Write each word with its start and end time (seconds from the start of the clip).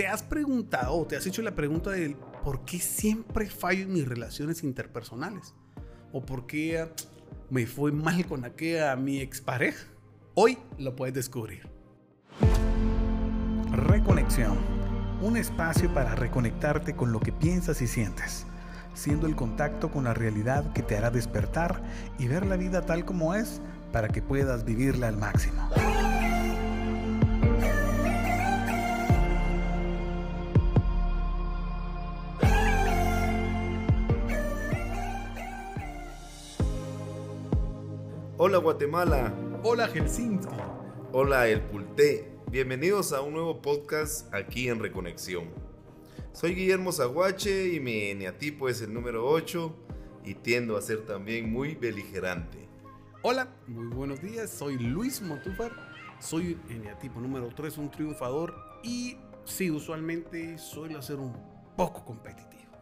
¿Te 0.00 0.06
has 0.06 0.22
preguntado 0.22 0.94
o 0.94 1.06
te 1.06 1.14
has 1.14 1.26
hecho 1.26 1.42
la 1.42 1.54
pregunta 1.54 1.90
de 1.90 2.16
por 2.42 2.64
qué 2.64 2.78
siempre 2.78 3.50
fallo 3.50 3.82
en 3.82 3.92
mis 3.92 4.08
relaciones 4.08 4.64
interpersonales? 4.64 5.52
¿O 6.10 6.24
por 6.24 6.46
qué 6.46 6.88
me 7.50 7.66
fue 7.66 7.92
mal 7.92 8.24
con 8.24 8.46
aquella 8.46 8.96
mi 8.96 9.20
expareja? 9.20 9.84
Hoy 10.32 10.56
lo 10.78 10.96
puedes 10.96 11.14
descubrir. 11.14 11.68
Reconexión. 13.72 14.56
Un 15.20 15.36
espacio 15.36 15.92
para 15.92 16.14
reconectarte 16.14 16.96
con 16.96 17.12
lo 17.12 17.20
que 17.20 17.32
piensas 17.32 17.82
y 17.82 17.86
sientes, 17.86 18.46
siendo 18.94 19.26
el 19.26 19.36
contacto 19.36 19.90
con 19.90 20.04
la 20.04 20.14
realidad 20.14 20.72
que 20.72 20.82
te 20.82 20.96
hará 20.96 21.10
despertar 21.10 21.82
y 22.18 22.26
ver 22.26 22.46
la 22.46 22.56
vida 22.56 22.86
tal 22.86 23.04
como 23.04 23.34
es 23.34 23.60
para 23.92 24.08
que 24.08 24.22
puedas 24.22 24.64
vivirla 24.64 25.08
al 25.08 25.18
máximo. 25.18 25.68
Hola 38.42 38.56
Guatemala. 38.56 39.34
Hola 39.62 39.86
Helsinki. 39.86 40.46
Hola 41.12 41.46
El 41.46 41.60
Pulté. 41.60 42.26
Bienvenidos 42.50 43.12
a 43.12 43.20
un 43.20 43.34
nuevo 43.34 43.60
podcast 43.60 44.32
aquí 44.32 44.70
en 44.70 44.78
Reconexión. 44.80 45.50
Soy 46.32 46.54
Guillermo 46.54 46.90
Zaguache 46.90 47.74
y 47.74 47.80
mi 47.80 48.04
eneatipo 48.04 48.70
es 48.70 48.80
el 48.80 48.94
número 48.94 49.28
8 49.28 49.76
y 50.24 50.36
tiendo 50.36 50.78
a 50.78 50.80
ser 50.80 51.04
también 51.04 51.52
muy 51.52 51.74
beligerante. 51.74 52.66
Hola, 53.20 53.46
muy 53.66 53.88
buenos 53.88 54.22
días. 54.22 54.48
Soy 54.48 54.78
Luis 54.78 55.20
Motúfar. 55.20 55.72
Soy 56.18 56.56
eneatipo 56.70 57.20
número 57.20 57.50
3, 57.54 57.76
un 57.76 57.90
triunfador 57.90 58.54
y 58.82 59.18
sí, 59.44 59.70
usualmente 59.70 60.56
suelo 60.56 61.02
ser 61.02 61.16
un 61.16 61.36
poco 61.76 62.06
competitivo. 62.06 62.72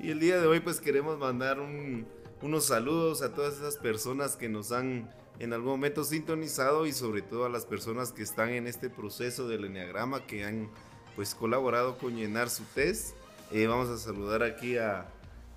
Y 0.00 0.10
el 0.10 0.18
día 0.18 0.40
de 0.40 0.48
hoy 0.48 0.58
pues 0.58 0.80
queremos 0.80 1.20
mandar 1.20 1.60
un 1.60 2.04
unos 2.40 2.66
saludos 2.66 3.22
a 3.22 3.34
todas 3.34 3.54
esas 3.54 3.76
personas 3.76 4.36
que 4.36 4.48
nos 4.48 4.72
han 4.72 5.10
en 5.38 5.52
algún 5.52 5.70
momento 5.70 6.04
sintonizado 6.04 6.86
y 6.86 6.92
sobre 6.92 7.22
todo 7.22 7.44
a 7.44 7.48
las 7.48 7.64
personas 7.64 8.12
que 8.12 8.22
están 8.22 8.50
en 8.50 8.66
este 8.66 8.90
proceso 8.90 9.48
del 9.48 9.64
enneagrama 9.64 10.26
que 10.26 10.44
han 10.44 10.68
pues 11.16 11.34
colaborado 11.34 11.98
con 11.98 12.16
llenar 12.16 12.48
su 12.50 12.64
test. 12.74 13.16
Eh, 13.52 13.66
vamos 13.66 13.88
a 13.88 13.98
saludar 13.98 14.42
aquí 14.42 14.76
a, 14.76 15.08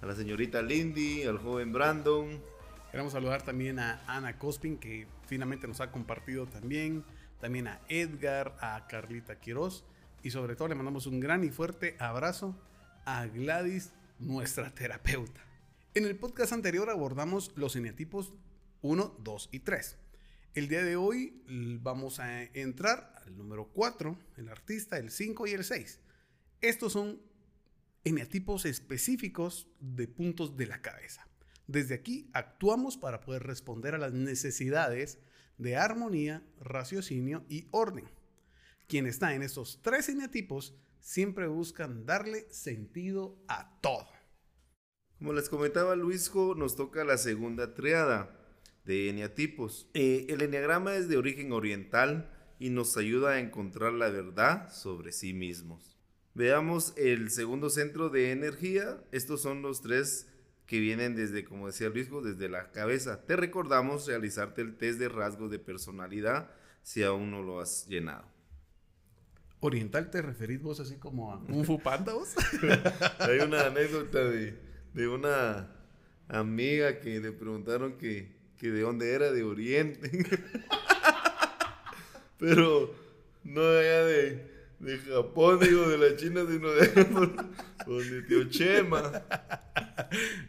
a, 0.02 0.06
la 0.06 0.16
señorita 0.16 0.62
Lindy, 0.62 1.24
al 1.24 1.38
joven 1.40 1.72
Brandon. 1.72 2.42
Queremos 2.92 3.14
saludar 3.14 3.42
también 3.44 3.80
a 3.80 4.02
Ana 4.08 4.38
Cospin 4.38 4.78
que 4.78 5.08
finalmente 5.28 5.68
nos 5.68 5.82
ha 5.82 5.92
compartido 5.92 6.46
también, 6.46 7.04
también 7.40 7.68
a 7.68 7.80
Edgar, 7.90 8.56
a 8.60 8.88
Carlita 8.88 9.40
Quiroz 9.40 9.84
y 10.24 10.32
sobre 10.32 10.56
todo 10.56 10.68
le 10.68 10.76
mandamos 10.76 11.08
un 11.08 11.20
gran 11.20 11.44
y 11.44 11.50
fuerte 11.50 11.96
abrazo 12.00 12.56
a 13.06 13.26
Gladys, 13.26 13.94
nuestra 14.20 14.72
terapeuta. 14.74 15.51
En 15.94 16.06
el 16.06 16.18
podcast 16.18 16.54
anterior 16.54 16.90
abordamos 16.90 17.52
los 17.58 17.76
eneatipos 17.76 18.34
1, 18.82 19.18
2 19.20 19.50
y 19.52 19.60
3. 19.60 19.98
El 20.54 20.70
día 20.70 20.86
de 20.86 20.96
hoy 20.96 21.44
vamos 21.82 22.22
a 22.22 22.44
entrar 22.44 23.14
al 23.26 23.38
número 23.38 23.68
4, 23.74 24.18
el 24.38 24.48
artista, 24.48 24.98
el 24.98 25.12
5 25.12 25.48
y 25.48 25.52
el 25.52 25.66
6. 25.66 26.00
Estos 26.62 26.94
son 26.94 27.22
eneatipos 28.06 28.64
específicos 28.64 29.68
de 29.82 30.08
puntos 30.08 30.56
de 30.56 30.68
la 30.68 30.82
cabeza. 30.82 31.28
Desde 31.68 31.96
aquí 31.96 32.30
actuamos 32.32 32.96
para 32.96 33.20
poder 33.20 33.44
responder 33.44 33.94
a 33.94 33.98
las 33.98 34.14
necesidades 34.14 35.20
de 35.58 35.76
armonía, 35.76 36.42
raciocinio 36.62 37.44
y 37.50 37.68
orden. 37.72 38.06
Quien 38.88 39.08
está 39.08 39.36
en 39.36 39.42
estos 39.42 39.82
tres 39.82 40.08
eneatipos 40.08 40.74
siempre 41.02 41.48
buscan 41.48 42.06
darle 42.06 42.48
sentido 42.50 43.38
a 43.50 43.78
todo. 43.82 44.21
Como 45.22 45.34
les 45.34 45.50
comentaba 45.50 45.96
Luisjo, 45.96 46.56
nos 46.56 46.76
toca 46.76 47.04
la 47.04 47.16
segunda 47.16 47.76
triada 47.76 48.36
de 48.86 49.08
eneatipos. 49.08 49.88
Eh, 49.94 50.26
el 50.30 50.42
eneagrama 50.42 50.96
es 50.96 51.10
de 51.10 51.18
origen 51.18 51.52
oriental 51.52 52.28
y 52.58 52.72
nos 52.72 52.98
ayuda 52.98 53.34
a 53.34 53.40
encontrar 53.40 53.94
la 53.94 54.10
verdad 54.10 54.74
sobre 54.74 55.12
sí 55.12 55.34
mismos. 55.34 55.96
Veamos 56.34 56.94
el 56.98 57.30
segundo 57.30 57.70
centro 57.70 58.10
de 58.10 58.32
energía. 58.32 59.00
Estos 59.12 59.44
son 59.44 59.62
los 59.62 59.84
tres 59.84 60.28
que 60.66 60.80
vienen 60.80 61.16
desde, 61.16 61.46
como 61.46 61.68
decía 61.68 61.90
Luisjo, 61.90 62.24
desde 62.24 62.50
la 62.50 62.72
cabeza. 62.72 63.24
Te 63.24 63.36
recordamos 63.36 64.08
realizarte 64.08 64.64
el 64.64 64.76
test 64.76 64.98
de 64.98 65.08
rasgos 65.08 65.52
de 65.52 65.60
personalidad 65.60 66.50
si 66.82 67.04
aún 67.04 67.30
no 67.30 67.44
lo 67.44 67.60
has 67.60 67.86
llenado. 67.86 68.26
¿Oriental 69.60 70.10
te 70.10 70.24
referís 70.24 70.64
vos 70.64 70.80
así 70.80 70.96
como 70.96 71.32
a 71.32 71.38
un 71.38 71.80
Panda? 71.84 72.14
Hay 73.20 73.38
una 73.42 73.68
anécdota 73.68 74.24
de 74.28 74.71
de 74.94 75.08
una 75.08 75.70
amiga 76.28 77.00
que 77.00 77.20
le 77.20 77.32
preguntaron 77.32 77.98
que, 77.98 78.40
de 78.60 78.82
dónde 78.82 79.14
era, 79.14 79.32
de 79.32 79.44
Oriente. 79.44 80.12
Pero 82.38 82.94
no 83.44 83.62
allá 83.62 84.06
de, 84.06 84.52
de 84.80 84.98
Japón, 85.00 85.60
digo, 85.60 85.88
de 85.88 85.98
la 85.98 86.16
China, 86.16 86.42
sino 86.48 86.70
de, 86.72 86.88
de 88.10 88.22
Tío 88.24 88.50
Chema. 88.50 89.24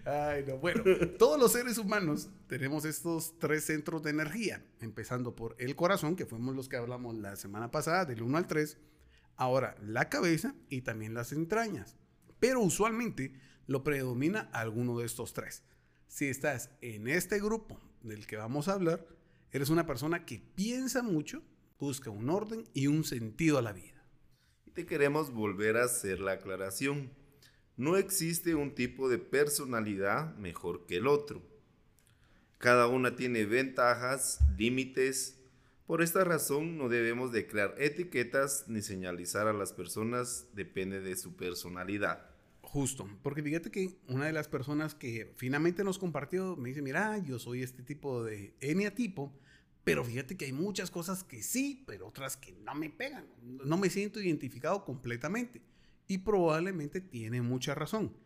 Ay, 0.04 0.44
no. 0.46 0.56
Bueno, 0.58 0.82
todos 1.18 1.38
los 1.38 1.52
seres 1.52 1.78
humanos 1.78 2.28
tenemos 2.48 2.84
estos 2.84 3.38
tres 3.38 3.64
centros 3.64 4.02
de 4.02 4.10
energía, 4.10 4.64
empezando 4.80 5.36
por 5.36 5.54
el 5.58 5.76
corazón, 5.76 6.16
que 6.16 6.26
fuimos 6.26 6.56
los 6.56 6.68
que 6.68 6.76
hablamos 6.76 7.14
la 7.16 7.36
semana 7.36 7.70
pasada, 7.70 8.04
del 8.04 8.22
1 8.22 8.38
al 8.38 8.46
3, 8.46 8.78
ahora 9.36 9.76
la 9.82 10.08
cabeza 10.08 10.54
y 10.68 10.82
también 10.82 11.14
las 11.14 11.32
entrañas. 11.32 11.96
Pero 12.40 12.60
usualmente 12.60 13.34
lo 13.66 13.84
predomina 13.84 14.50
alguno 14.52 14.98
de 14.98 15.06
estos 15.06 15.32
tres. 15.32 15.62
Si 16.08 16.26
estás 16.26 16.70
en 16.80 17.08
este 17.08 17.40
grupo 17.40 17.80
del 18.02 18.26
que 18.26 18.36
vamos 18.36 18.68
a 18.68 18.74
hablar, 18.74 19.06
eres 19.50 19.70
una 19.70 19.86
persona 19.86 20.24
que 20.24 20.42
piensa 20.54 21.02
mucho, 21.02 21.42
busca 21.78 22.10
un 22.10 22.28
orden 22.30 22.64
y 22.74 22.86
un 22.86 23.04
sentido 23.04 23.58
a 23.58 23.62
la 23.62 23.72
vida. 23.72 24.04
Y 24.66 24.70
te 24.72 24.86
queremos 24.86 25.32
volver 25.32 25.76
a 25.76 25.84
hacer 25.84 26.20
la 26.20 26.32
aclaración. 26.32 27.10
No 27.76 27.96
existe 27.96 28.54
un 28.54 28.74
tipo 28.74 29.08
de 29.08 29.18
personalidad 29.18 30.36
mejor 30.36 30.86
que 30.86 30.96
el 30.96 31.06
otro. 31.06 31.42
Cada 32.58 32.86
una 32.86 33.16
tiene 33.16 33.44
ventajas, 33.44 34.40
límites. 34.56 35.38
Por 35.86 36.02
esta 36.02 36.24
razón 36.24 36.78
no 36.78 36.88
debemos 36.88 37.32
de 37.32 37.46
crear 37.46 37.74
etiquetas 37.78 38.66
ni 38.68 38.82
señalizar 38.82 39.48
a 39.48 39.52
las 39.52 39.72
personas, 39.72 40.46
depende 40.54 41.00
de 41.00 41.16
su 41.16 41.34
personalidad. 41.36 42.31
Justo, 42.72 43.06
porque 43.22 43.42
fíjate 43.42 43.70
que 43.70 43.98
una 44.08 44.24
de 44.24 44.32
las 44.32 44.48
personas 44.48 44.94
que 44.94 45.30
finalmente 45.36 45.84
nos 45.84 45.98
compartió 45.98 46.56
me 46.56 46.70
dice, 46.70 46.80
mira, 46.80 47.18
yo 47.18 47.38
soy 47.38 47.62
este 47.62 47.82
tipo 47.82 48.24
de 48.24 48.56
eneatipo, 48.62 49.38
pero 49.84 50.02
fíjate 50.02 50.38
que 50.38 50.46
hay 50.46 50.54
muchas 50.54 50.90
cosas 50.90 51.22
que 51.22 51.42
sí, 51.42 51.84
pero 51.86 52.06
otras 52.06 52.38
que 52.38 52.52
no 52.52 52.74
me 52.74 52.88
pegan, 52.88 53.26
no 53.42 53.76
me 53.76 53.90
siento 53.90 54.22
identificado 54.22 54.86
completamente. 54.86 55.60
Y 56.08 56.16
probablemente 56.16 57.02
tiene 57.02 57.42
mucha 57.42 57.74
razón, 57.74 58.16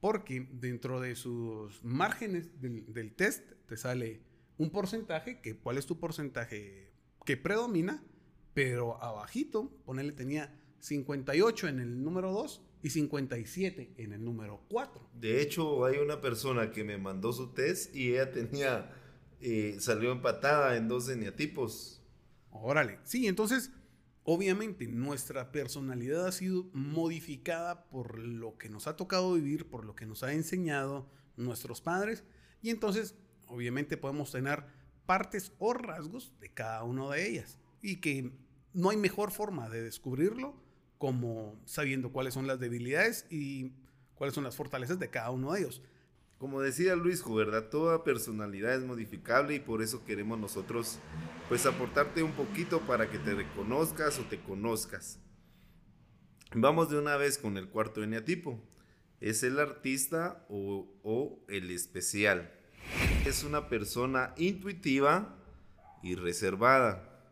porque 0.00 0.48
dentro 0.50 1.00
de 1.00 1.14
sus 1.14 1.84
márgenes 1.84 2.60
del, 2.60 2.92
del 2.92 3.14
test 3.14 3.48
te 3.68 3.76
sale 3.76 4.22
un 4.58 4.70
porcentaje, 4.70 5.40
que 5.40 5.56
cuál 5.56 5.78
es 5.78 5.86
tu 5.86 6.00
porcentaje 6.00 6.90
que 7.24 7.36
predomina, 7.36 8.02
pero 8.54 9.00
abajito, 9.00 9.70
ponele 9.84 10.10
tenía 10.10 10.52
58 10.80 11.68
en 11.68 11.78
el 11.78 12.02
número 12.02 12.32
2 12.32 12.60
y 12.84 12.90
57 12.90 13.94
en 13.96 14.12
el 14.12 14.22
número 14.22 14.60
4. 14.68 15.08
De 15.14 15.40
hecho, 15.40 15.86
hay 15.86 15.96
una 15.96 16.20
persona 16.20 16.70
que 16.70 16.84
me 16.84 16.98
mandó 16.98 17.32
su 17.32 17.54
test 17.54 17.96
y 17.96 18.10
ella 18.10 18.30
tenía, 18.30 18.94
eh, 19.40 19.76
salió 19.80 20.12
empatada 20.12 20.76
en 20.76 20.86
dos 20.86 21.08
eneatipos. 21.08 22.02
Órale, 22.50 22.98
sí, 23.04 23.26
entonces, 23.26 23.70
obviamente 24.22 24.86
nuestra 24.86 25.50
personalidad 25.50 26.26
ha 26.26 26.32
sido 26.32 26.68
modificada 26.74 27.88
por 27.88 28.18
lo 28.18 28.58
que 28.58 28.68
nos 28.68 28.86
ha 28.86 28.96
tocado 28.96 29.32
vivir, 29.32 29.66
por 29.66 29.86
lo 29.86 29.96
que 29.96 30.04
nos 30.04 30.22
ha 30.22 30.34
enseñado 30.34 31.08
nuestros 31.38 31.80
padres, 31.80 32.22
y 32.60 32.68
entonces, 32.68 33.14
obviamente 33.46 33.96
podemos 33.96 34.30
tener 34.30 34.62
partes 35.06 35.54
o 35.58 35.72
rasgos 35.72 36.38
de 36.38 36.52
cada 36.52 36.84
una 36.84 37.08
de 37.14 37.30
ellas, 37.30 37.58
y 37.80 38.02
que 38.02 38.30
no 38.74 38.90
hay 38.90 38.98
mejor 38.98 39.30
forma 39.30 39.70
de 39.70 39.80
descubrirlo 39.80 40.62
como 40.98 41.60
sabiendo 41.64 42.12
cuáles 42.12 42.34
son 42.34 42.46
las 42.46 42.60
debilidades 42.60 43.26
y 43.30 43.72
cuáles 44.14 44.34
son 44.34 44.44
las 44.44 44.56
fortalezas 44.56 44.98
de 44.98 45.10
cada 45.10 45.30
uno 45.30 45.52
de 45.52 45.60
ellos. 45.60 45.82
Como 46.38 46.60
decía 46.60 46.96
Luis, 46.96 47.22
¿verdad? 47.26 47.68
Toda 47.70 48.04
personalidad 48.04 48.74
es 48.74 48.84
modificable 48.84 49.54
y 49.54 49.60
por 49.60 49.82
eso 49.82 50.04
queremos 50.04 50.38
nosotros 50.38 50.98
pues 51.48 51.64
aportarte 51.64 52.22
un 52.22 52.32
poquito 52.32 52.80
para 52.80 53.08
que 53.10 53.18
te 53.18 53.34
reconozcas 53.34 54.18
o 54.18 54.22
te 54.24 54.40
conozcas. 54.40 55.18
Vamos 56.54 56.90
de 56.90 56.98
una 56.98 57.16
vez 57.16 57.38
con 57.38 57.56
el 57.56 57.68
cuarto 57.68 58.02
eneatipo. 58.02 58.60
Es 59.20 59.42
el 59.42 59.58
artista 59.58 60.44
o, 60.48 60.86
o 61.02 61.44
el 61.48 61.70
especial. 61.70 62.52
Es 63.24 63.42
una 63.42 63.68
persona 63.68 64.34
intuitiva 64.36 65.36
y 66.02 66.14
reservada, 66.14 67.24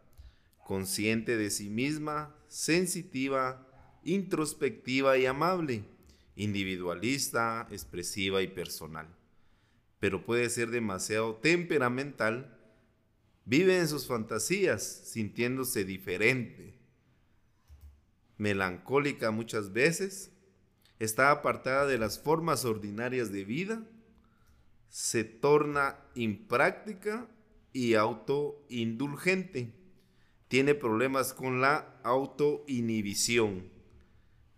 consciente 0.65 1.37
de 1.37 1.51
sí 1.51 1.69
misma, 1.69 2.35
sensitiva, 2.53 3.67
introspectiva 4.05 5.17
y 5.17 5.25
amable, 5.25 5.85
individualista, 6.37 7.67
expresiva 7.71 8.43
y 8.43 8.47
personal. 8.47 9.09
Pero 9.99 10.27
puede 10.27 10.51
ser 10.51 10.71
demasiado 10.71 11.37
temperamental, 11.37 12.59
vive 13.47 13.79
en 13.79 13.89
sus 13.89 14.07
fantasías, 14.07 14.83
sintiéndose 14.83 15.85
diferente, 15.85 16.75
melancólica 18.37 19.31
muchas 19.31 19.73
veces, 19.73 20.31
está 20.99 21.31
apartada 21.31 21.87
de 21.87 21.97
las 21.97 22.19
formas 22.19 22.67
ordinarias 22.67 23.33
de 23.33 23.45
vida, 23.45 23.83
se 24.91 25.25
torna 25.25 25.97
impráctica 26.15 27.27
y 27.73 27.95
autoindulgente. 27.95 29.82
Tiene 30.53 30.75
problemas 30.75 31.33
con 31.33 31.63
la 31.63 31.99
autoinhibición. 32.03 33.71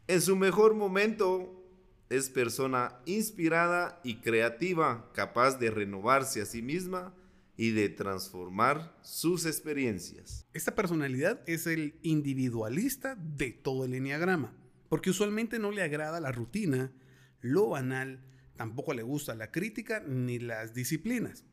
En 0.08 0.20
su 0.20 0.34
mejor 0.34 0.74
momento 0.74 1.64
es 2.10 2.30
persona 2.30 2.98
inspirada 3.06 4.00
y 4.02 4.16
creativa, 4.16 5.12
capaz 5.14 5.60
de 5.60 5.70
renovarse 5.70 6.42
a 6.42 6.46
sí 6.46 6.62
misma 6.62 7.14
y 7.56 7.70
de 7.70 7.90
transformar 7.90 8.98
sus 9.02 9.46
experiencias. 9.46 10.48
Esta 10.52 10.74
personalidad 10.74 11.40
es 11.46 11.68
el 11.68 11.96
individualista 12.02 13.14
de 13.14 13.52
todo 13.52 13.84
el 13.84 13.94
enneagrama, 13.94 14.52
porque 14.88 15.10
usualmente 15.10 15.60
no 15.60 15.70
le 15.70 15.82
agrada 15.82 16.18
la 16.18 16.32
rutina, 16.32 16.90
lo 17.40 17.68
banal, 17.68 18.24
tampoco 18.56 18.94
le 18.94 19.04
gusta 19.04 19.36
la 19.36 19.52
crítica 19.52 20.02
ni 20.04 20.40
las 20.40 20.74
disciplinas. 20.74 21.44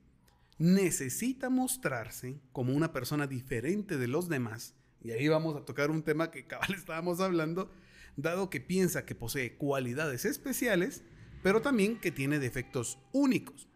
Necesita 0.61 1.49
mostrarse 1.49 2.39
como 2.51 2.75
una 2.75 2.93
persona 2.93 3.25
diferente 3.25 3.97
de 3.97 4.07
los 4.07 4.29
demás, 4.29 4.75
y 5.03 5.09
ahí 5.09 5.27
vamos 5.27 5.55
a 5.55 5.65
tocar 5.65 5.89
un 5.89 6.03
tema 6.03 6.29
que 6.29 6.45
cabal 6.45 6.73
estábamos 6.75 7.19
hablando, 7.19 7.71
dado 8.15 8.51
que 8.51 8.61
piensa 8.61 9.03
que 9.03 9.15
posee 9.15 9.57
cualidades 9.57 10.23
especiales, 10.23 11.03
pero 11.41 11.63
también 11.63 11.99
que 11.99 12.11
tiene 12.11 12.37
defectos 12.37 12.99
únicos. 13.11 13.67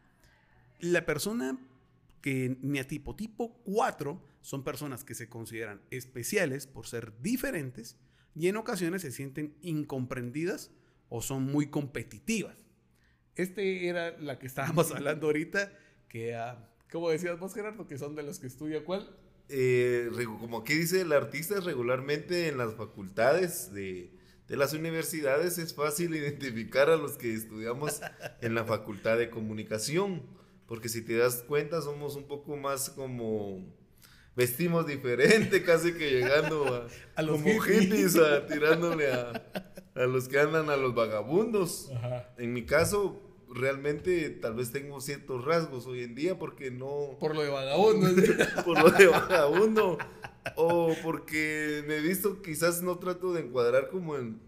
La 0.80 1.08
persona 1.08 1.58
que 2.22 2.56
neatipo 2.62 3.16
tipo 3.16 3.64
4 3.64 4.22
son 4.42 4.64
personas 4.64 5.04
que 5.04 5.16
se 5.16 5.28
consideran 5.28 5.82
especiales 5.90 6.68
por 6.68 6.86
ser 6.86 7.20
diferentes 7.20 7.98
y 8.36 8.48
en 8.48 8.58
ocasiones 8.58 9.02
se 9.02 9.12
sienten 9.12 9.58
incomprendidas 9.64 10.70
o 11.10 11.24
son 11.24 11.46
muy 11.46 11.66
competitivas. 11.66 12.68
Este 13.36 13.88
era 13.88 14.16
la 14.20 14.38
que 14.38 14.46
estábamos 14.46 14.92
hablando 14.96 15.26
ahorita, 15.26 15.72
que, 16.08 16.36
¿cómo 16.92 17.10
decías 17.10 17.40
vos, 17.40 17.54
Gerardo? 17.54 17.88
Que 17.88 17.98
son 17.98 18.16
de 18.16 18.24
los 18.24 18.40
que 18.40 18.48
estudia 18.48 18.84
cuál? 18.84 19.10
Eh, 19.50 20.10
como 20.40 20.60
aquí 20.60 20.74
dice 20.74 21.02
el 21.02 21.12
artista, 21.12 21.60
regularmente 21.60 22.48
en 22.48 22.58
las 22.58 22.74
facultades 22.76 23.74
de, 23.74 24.12
de 24.48 24.58
las 24.58 24.74
universidades 24.74 25.58
es 25.58 25.74
fácil 25.76 26.16
identificar 26.16 26.90
a 26.90 26.98
los 26.98 27.18
que 27.18 27.34
estudiamos 27.34 28.02
en 28.42 28.56
la 28.56 28.66
facultad 28.66 29.18
de 29.18 29.30
comunicación 29.30 30.24
porque 30.68 30.90
si 30.90 31.02
te 31.02 31.18
das 31.18 31.44
cuenta, 31.48 31.82
somos 31.82 32.16
un 32.16 32.24
poco 32.26 32.58
más 32.58 32.90
como. 32.90 33.64
Vestimos 34.36 34.86
diferente, 34.86 35.64
casi 35.66 35.94
que 35.94 36.12
llegando 36.12 36.88
a, 37.16 37.22
los 37.22 37.42
como 37.42 37.60
hippies, 37.62 38.18
a, 38.18 38.46
tirándole 38.46 39.10
a, 39.10 39.32
a, 39.96 40.06
los 40.08 40.28
que 40.28 40.40
andan 40.40 40.70
a 40.70 40.76
los 40.76 40.94
vagabundos. 40.94 41.90
En 42.38 42.52
mi 42.52 42.66
caso, 42.66 43.25
realmente 43.56 44.30
tal 44.30 44.54
vez 44.54 44.72
tengo 44.72 45.02
ciertos 45.02 45.44
rasgos 45.44 45.88
hoy 45.88 46.04
en 46.04 46.13
día 46.13 46.38
porque 46.38 46.72
no... 46.72 47.18
Por 47.19 47.36
lo 47.36 47.42
de 47.42 47.50
vagabundo. 47.50 48.07
por 48.66 48.84
lo 48.84 48.92
de 48.92 49.07
vagabundo. 49.07 49.98
o 50.56 50.94
porque 51.04 51.84
me 51.88 51.98
he 51.98 52.02
visto, 52.02 52.42
quizás 52.42 52.81
no 52.81 53.00
trato 53.00 53.34
de 53.34 53.42
encuadrar 53.42 53.90
como 53.90 54.18
en, 54.18 54.40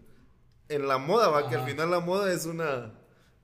en 0.68 0.86
la 0.86 0.98
moda, 0.98 1.28
va, 1.28 1.48
que 1.48 1.56
al 1.56 1.66
final 1.66 1.90
la 1.90 2.00
moda 2.00 2.32
es 2.32 2.46
una 2.46 2.94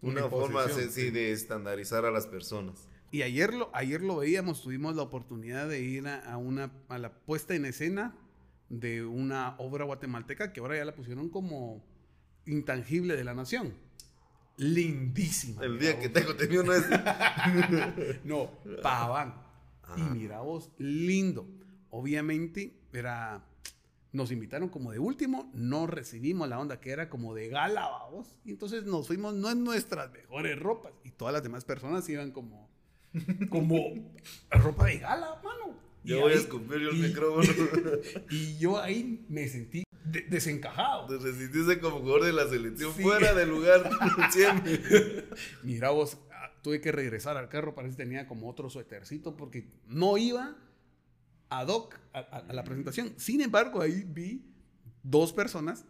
una, 0.05 0.29
forma 0.29 0.69
sí, 0.69 1.11
de 1.11 1.33
estandarizar 1.33 2.05
a 2.05 2.11
las 2.11 2.27
personas. 2.27 2.89
Y 3.11 3.23
ayer 3.23 3.55
lo, 3.55 3.71
ayer 3.73 4.03
lo 4.03 4.17
veíamos, 4.17 4.63
tuvimos 4.63 4.97
la 4.97 5.03
oportunidad 5.03 5.69
de 5.69 5.81
ir 5.81 6.07
a, 6.07 6.37
una, 6.37 6.73
a 6.89 6.99
la 6.99 7.13
puesta 7.13 7.55
en 7.55 7.65
escena 7.65 8.17
de 8.69 9.05
una 9.05 9.55
obra 9.59 9.85
guatemalteca 9.85 10.53
que 10.53 10.61
ahora 10.61 10.77
ya 10.77 10.85
la 10.85 10.95
pusieron 10.95 11.29
como 11.29 11.85
intangible 12.45 13.17
de 13.17 13.25
la 13.25 13.35
nación. 13.35 13.75
Lindísima. 14.57 15.65
El 15.65 15.79
día 15.79 15.99
que 15.99 16.09
tengo 16.09 16.35
tenido 16.37 16.63
no 16.65 16.73
es. 16.73 16.85
no, 18.25 18.51
Paván. 18.83 19.35
Y 19.97 20.03
mira 20.03 20.41
vos, 20.41 20.71
lindo. 20.79 21.47
Obviamente 21.91 22.81
era 22.93 23.45
nos 24.15 24.31
invitaron 24.31 24.69
como 24.69 24.93
de 24.93 25.01
último, 25.01 25.51
no 25.55 25.89
recibimos 25.89 26.49
la 26.49 26.61
onda 26.61 26.81
que 26.81 26.91
era 26.91 27.11
como 27.11 27.35
de 27.35 27.49
gala, 27.49 27.89
vamos. 27.89 28.39
Y 28.45 28.53
entonces 28.53 28.85
nos 28.85 29.09
fuimos 29.09 29.35
no 29.35 29.51
en 29.51 29.65
nuestras 29.65 30.13
mejores 30.13 30.57
ropas. 30.59 30.93
Y 31.03 31.11
todas 31.11 31.35
las 31.35 31.43
demás 31.43 31.65
personas 31.65 32.09
iban 32.09 32.31
como, 32.31 32.71
como 33.51 33.77
ropa 34.51 34.87
de 34.87 34.99
gala, 34.99 35.41
mano. 35.43 35.77
Yo 36.05 36.21
voy 36.21 36.33
a 36.33 36.37
escupir 36.37 36.79
yo 36.79 36.91
el 36.91 36.97
micrófono. 36.97 37.49
y 38.31 38.57
yo 38.57 38.81
ahí 38.81 39.27
me 39.29 39.49
sentí 39.49 39.83
desencajado. 40.23 41.07
Te 41.07 41.81
como 41.81 42.01
jugador 42.01 42.25
de 42.25 42.33
la 42.33 42.49
selección 42.49 42.93
fuera 42.93 43.35
del 43.35 43.51
lugar 43.51 43.89
siempre. 44.31 44.81
Mira 45.63 45.91
vos, 45.91 46.19
ah, 46.31 46.51
tuve 46.63 46.81
que 46.81 46.93
regresar 46.93 47.37
al 47.37 47.49
carro, 47.49 47.75
parece 47.75 47.97
que 47.97 48.05
tenía 48.05 48.27
como 48.27 48.49
otro 48.49 48.71
suétercito 48.71 49.37
porque 49.37 49.71
no 49.87 50.17
iba 50.19 50.57
ad 51.49 51.69
hoc 51.69 51.97
a, 52.13 52.53
la 52.53 52.65
presentación. 52.65 53.15
Sin 53.17 53.41
embargo, 53.41 53.81
ahí 53.81 54.05
vi 54.07 54.45
dos 55.03 55.33
personas 55.33 55.85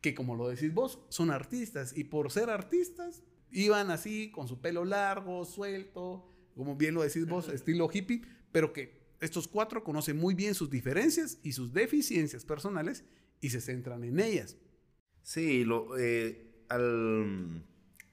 que, 0.00 0.14
como 0.14 0.36
lo 0.36 0.48
decís 0.48 0.72
vos, 0.72 1.00
son 1.08 1.30
artistas 1.30 1.96
y 1.96 2.04
por 2.04 2.30
ser 2.30 2.50
artistas 2.50 3.22
iban 3.50 3.90
así 3.90 4.30
con 4.30 4.48
su 4.48 4.60
pelo 4.60 4.84
largo, 4.84 5.44
suelto, 5.44 6.28
como 6.54 6.76
bien 6.76 6.94
lo 6.94 7.02
decís 7.02 7.26
vos, 7.26 7.48
estilo 7.48 7.88
hippie, 7.92 8.22
pero 8.52 8.72
que 8.72 8.98
estos 9.20 9.48
cuatro 9.48 9.82
conocen 9.82 10.16
muy 10.16 10.34
bien 10.34 10.54
sus 10.54 10.70
diferencias 10.70 11.38
y 11.42 11.52
sus 11.52 11.72
deficiencias 11.72 12.44
personales 12.44 13.04
y 13.40 13.50
se 13.50 13.60
centran 13.60 14.04
en 14.04 14.20
ellas. 14.20 14.56
Sí, 15.22 15.64
lo, 15.64 15.98
eh, 15.98 16.64
al, 16.68 17.64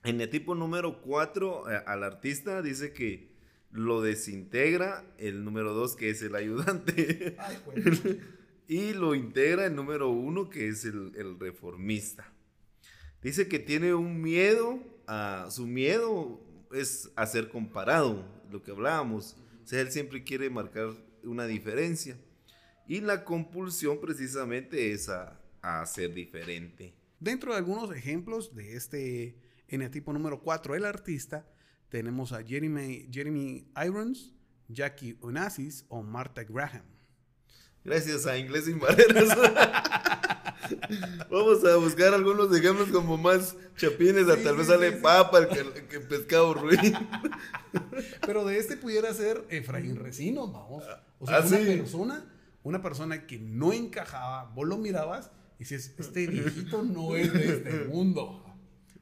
en 0.04 0.22
el 0.22 0.30
tipo 0.30 0.54
número 0.54 1.01
cuatro, 1.01 1.69
eh, 1.72 1.81
al 1.86 2.04
artista 2.04 2.62
dice 2.62 2.94
que 2.94 3.36
lo 3.72 4.01
desintegra 4.01 5.04
el 5.18 5.44
número 5.44 5.74
dos, 5.74 5.95
que 5.95 6.10
es 6.10 6.22
el 6.22 6.36
ayudante. 6.36 7.38
y 8.68 8.94
lo 8.94 9.16
integra 9.16 9.66
el 9.66 9.75
número 9.75 10.10
uno, 10.10 10.50
que 10.50 10.68
es 10.68 10.86
el, 10.86 11.39
reformista. 11.39 12.32
Dice 13.22 13.48
que 13.48 13.60
tiene 13.60 13.94
un 13.94 14.22
miedo, 14.22 14.79
a, 15.08 15.48
su 15.50 15.67
miedo 15.67 16.39
es 16.72 17.12
a 17.15 17.25
ser 17.25 17.50
comparado, 17.50 18.25
lo 18.51 18.62
que 18.62 18.72
hablábamos. 18.72 19.36
O 19.63 19.67
sea, 19.67 19.82
él 19.82 19.91
siempre 19.91 20.24
quiere 20.24 20.50
marcar 20.50 20.91
una 21.24 21.48
diferencia. 21.48 22.17
Y 22.88 23.01
la 23.01 23.24
compulsión 23.24 24.00
precisamente 24.00 24.92
es 24.92 25.10
a, 25.10 25.39
a 25.62 25.86
ser 25.86 26.13
diferente. 26.13 26.94
Dentro 27.20 27.51
de 27.51 27.58
algunos 27.58 27.96
ejemplos 27.96 28.56
de 28.56 28.75
este 28.75 29.38
eneatipo 29.68 30.13
número 30.13 30.42
4, 30.42 30.75
el 30.75 30.86
artista, 30.86 31.48
tenemos 31.89 32.32
a 32.32 32.44
Jeremy, 32.44 33.08
Jeremy 33.12 33.68
Irons, 33.86 34.34
Jackie 34.68 35.18
Onassis 35.22 35.86
o 35.89 36.04
Martha 36.04 36.44
Graham. 36.44 36.84
Gracias 37.84 38.25
a 38.25 38.38
Inglés 38.38 38.65
sin 38.65 38.80
Barreras. 38.80 39.30
Vamos 41.30 41.63
a 41.63 41.75
buscar 41.75 42.13
algunos 42.13 42.56
ejemplos 42.56 42.89
como 42.89 43.18
más 43.18 43.56
chapines, 43.77 44.27
a 44.27 44.38
tal 44.38 44.58
vez 44.58 44.68
sale 44.68 44.92
papa 44.94 45.48
que, 45.48 45.86
que, 45.88 46.00
pescado 46.00 46.56
ruin. 46.56 46.96
Pero 48.25 48.44
de 48.46 48.58
este 48.58 48.75
pudiera 48.75 49.13
ser 49.13 49.46
Efraín 49.50 49.98
Recino, 49.98 50.48
vamos. 50.48 50.84
O 51.20 51.27
sea, 51.27 51.38
ah, 51.38 51.46
una 51.46 51.58
persona, 51.58 52.25
una 52.65 52.81
persona 52.81 53.27
que 53.27 53.38
no 53.38 53.72
encajaba, 53.74 54.51
vos 54.55 54.67
lo 54.67 54.77
mirabas 54.77 55.31
y 55.55 55.60
dices, 55.60 55.93
este 56.00 56.25
viejito 56.27 56.81
no 56.84 57.15
es 57.15 57.31
de 57.31 57.45
este 57.45 57.86
mundo. 57.86 58.43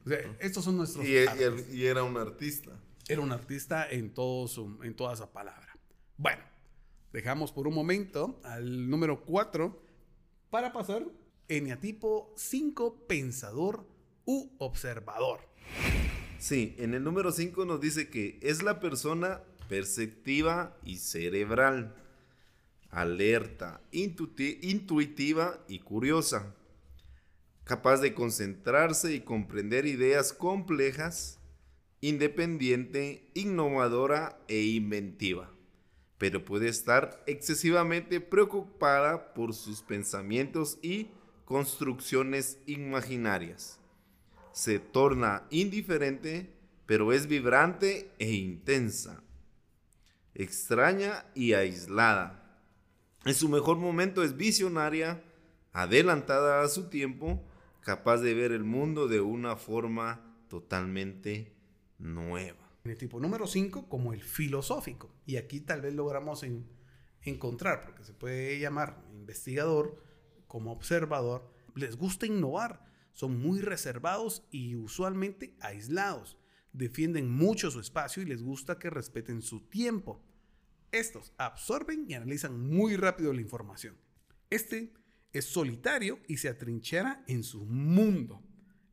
O 0.04 0.08
sea, 0.08 0.18
estos 0.38 0.64
son 0.64 0.76
nuestros. 0.76 1.04
Y, 1.06 1.14
y 1.72 1.86
era 1.86 2.02
un 2.04 2.16
artista. 2.18 2.78
Era 3.08 3.22
un 3.22 3.32
artista 3.32 3.88
en, 3.90 4.12
todo 4.12 4.46
su, 4.48 4.78
en 4.82 4.94
toda 4.94 5.14
esa 5.14 5.32
palabra. 5.32 5.78
Bueno, 6.18 6.42
dejamos 7.10 7.52
por 7.52 7.66
un 7.66 7.74
momento 7.74 8.38
al 8.44 8.88
número 8.88 9.24
4 9.24 9.82
para 10.50 10.72
pasar 10.72 11.06
eneatipo 11.48 12.34
5, 12.36 13.06
pensador 13.06 13.86
u 14.26 14.50
observador. 14.58 15.40
Sí, 16.38 16.76
en 16.78 16.92
el 16.92 17.02
número 17.02 17.32
5 17.32 17.64
nos 17.64 17.80
dice 17.80 18.10
que 18.10 18.38
es 18.42 18.62
la 18.62 18.78
persona 18.78 19.40
perceptiva 19.70 20.76
y 20.84 20.98
cerebral, 20.98 21.94
alerta, 22.94 23.80
intuitiva 23.90 25.58
y 25.66 25.80
curiosa, 25.80 26.54
capaz 27.64 28.00
de 28.00 28.14
concentrarse 28.14 29.12
y 29.12 29.20
comprender 29.20 29.84
ideas 29.84 30.32
complejas 30.32 31.40
independiente, 32.00 33.30
innovadora 33.34 34.38
e 34.46 34.62
inventiva, 34.62 35.50
pero 36.18 36.44
puede 36.44 36.68
estar 36.68 37.22
excesivamente 37.26 38.20
preocupada 38.20 39.34
por 39.34 39.54
sus 39.54 39.82
pensamientos 39.82 40.78
y 40.82 41.08
construcciones 41.46 42.58
imaginarias. 42.66 43.80
Se 44.52 44.78
torna 44.78 45.46
indiferente, 45.50 46.54
pero 46.86 47.12
es 47.12 47.26
vibrante 47.26 48.12
e 48.18 48.32
intensa, 48.32 49.24
extraña 50.34 51.24
y 51.34 51.54
aislada. 51.54 52.43
En 53.26 53.34
su 53.34 53.48
mejor 53.48 53.78
momento 53.78 54.22
es 54.22 54.36
visionaria, 54.36 55.24
adelantada 55.72 56.62
a 56.62 56.68
su 56.68 56.90
tiempo, 56.90 57.42
capaz 57.80 58.18
de 58.18 58.34
ver 58.34 58.52
el 58.52 58.64
mundo 58.64 59.08
de 59.08 59.22
una 59.22 59.56
forma 59.56 60.36
totalmente 60.48 61.56
nueva. 61.98 62.70
El 62.84 62.98
tipo 62.98 63.18
número 63.20 63.46
5 63.46 63.88
como 63.88 64.12
el 64.12 64.22
filosófico. 64.22 65.10
Y 65.24 65.36
aquí 65.36 65.60
tal 65.60 65.80
vez 65.80 65.94
logramos 65.94 66.44
encontrar, 67.22 67.80
porque 67.80 68.04
se 68.04 68.12
puede 68.12 68.58
llamar 68.58 69.02
investigador 69.10 69.96
como 70.46 70.70
observador, 70.70 71.50
les 71.74 71.96
gusta 71.96 72.26
innovar, 72.26 72.84
son 73.12 73.40
muy 73.40 73.60
reservados 73.60 74.46
y 74.50 74.76
usualmente 74.76 75.56
aislados. 75.60 76.36
Defienden 76.74 77.30
mucho 77.30 77.70
su 77.70 77.80
espacio 77.80 78.22
y 78.22 78.26
les 78.26 78.42
gusta 78.42 78.78
que 78.78 78.90
respeten 78.90 79.40
su 79.40 79.60
tiempo. 79.60 80.22
Estos 80.94 81.32
absorben 81.38 82.06
y 82.08 82.14
analizan 82.14 82.60
muy 82.60 82.94
rápido 82.94 83.32
la 83.32 83.40
información. 83.40 83.96
Este 84.48 84.92
es 85.32 85.44
solitario 85.44 86.20
y 86.28 86.36
se 86.36 86.48
atrinchera 86.48 87.24
en 87.26 87.42
su 87.42 87.66
mundo. 87.66 88.44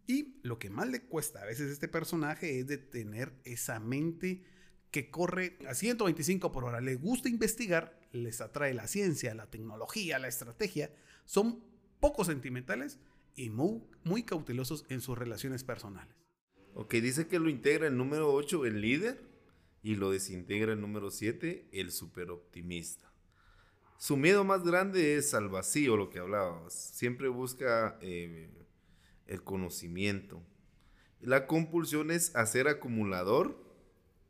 Y 0.07 0.39
lo 0.41 0.57
que 0.57 0.71
más 0.71 0.89
le 0.89 1.03
cuesta 1.03 1.43
a 1.43 1.45
veces 1.45 1.71
este 1.71 1.87
personaje 1.87 2.59
es 2.59 2.65
de 2.65 2.79
tener 2.79 3.39
esa 3.43 3.79
mente 3.79 4.43
que 4.89 5.11
corre 5.11 5.59
a 5.67 5.75
125 5.75 6.51
por 6.51 6.63
hora. 6.63 6.81
Le 6.81 6.95
gusta 6.95 7.29
investigar, 7.29 7.99
les 8.11 8.41
atrae 8.41 8.73
la 8.73 8.87
ciencia, 8.87 9.35
la 9.35 9.51
tecnología, 9.51 10.17
la 10.17 10.27
estrategia. 10.27 10.91
Son 11.25 11.63
poco 11.99 12.25
sentimentales 12.25 12.97
y 13.35 13.51
muy, 13.51 13.83
muy 14.03 14.23
cautelosos 14.23 14.85
en 14.89 15.01
sus 15.01 15.15
relaciones 15.15 15.63
personales. 15.63 16.15
Ok, 16.73 16.95
dice 16.95 17.27
que 17.27 17.37
lo 17.37 17.47
integra 17.47 17.85
el 17.85 17.95
número 17.95 18.33
8, 18.33 18.65
el 18.65 18.81
líder, 18.81 19.30
y 19.83 19.95
lo 19.95 20.11
desintegra 20.11 20.73
el 20.73 20.81
número 20.81 21.11
7, 21.11 21.69
el 21.71 21.91
superoptimista. 21.91 23.11
Su 23.97 24.17
miedo 24.17 24.43
más 24.43 24.63
grande 24.63 25.15
es 25.15 25.33
al 25.33 25.49
vacío, 25.49 25.95
lo 25.95 26.09
que 26.09 26.19
hablábamos. 26.19 26.73
Siempre 26.73 27.27
busca 27.27 27.97
eh, 28.01 28.49
el 29.27 29.43
conocimiento. 29.43 30.41
La 31.19 31.45
compulsión 31.45 32.09
es 32.09 32.35
hacer 32.35 32.67
acumulador 32.67 33.55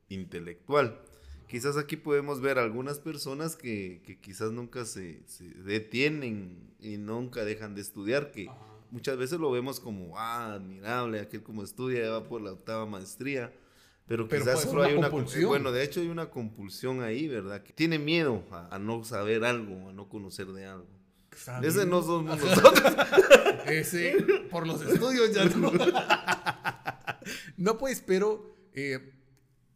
intelectual. 0.09 1.01
Quizás 1.47 1.77
aquí 1.77 1.95
podemos 1.95 2.41
ver 2.41 2.59
algunas 2.59 2.99
personas 2.99 3.55
que, 3.55 4.19
quizás 4.21 4.51
nunca 4.51 4.85
se, 4.85 5.23
detienen 5.63 6.73
y 6.79 6.97
nunca 6.97 7.43
dejan 7.43 7.75
de 7.75 7.81
estudiar, 7.81 8.31
que 8.31 8.49
muchas 8.89 9.17
veces 9.17 9.39
lo 9.39 9.51
vemos 9.51 9.79
como, 9.79 10.17
ah, 10.17 10.53
admirable, 10.53 11.19
aquel 11.19 11.43
como 11.43 11.63
estudia, 11.63 12.09
va 12.09 12.27
por 12.27 12.41
la 12.41 12.53
octava 12.53 12.85
maestría 12.85 13.53
pero, 14.07 14.27
quizás 14.27 14.65
hay 14.65 14.95
una 14.95 15.09
compulsión. 15.09 15.49
Bueno, 15.49 15.71
de 15.71 15.83
hecho 15.83 16.01
hay 16.01 16.09
una 16.09 16.29
compulsión 16.29 17.01
ahí, 17.01 17.27
¿verdad? 17.27 17.63
Que 17.63 17.73
tiene 17.73 17.97
miedo 17.97 18.43
a, 18.51 18.77
no 18.79 19.03
saber 19.03 19.43
algo, 19.45 19.89
a 19.89 19.93
no 19.93 20.09
conocer 20.09 20.47
de 20.47 20.65
algo. 20.65 20.89
Ese 21.63 21.85
no 21.85 22.01
somos 22.01 22.37
nosotros. 22.39 22.83
Ese, 23.65 24.17
por 24.49 24.67
los 24.67 24.81
estudios 24.81 25.33
ya 25.33 25.45
no. 25.45 25.71
no, 27.57 27.77
pues, 27.77 28.03
pero 28.05 28.53
eh, 28.73 29.13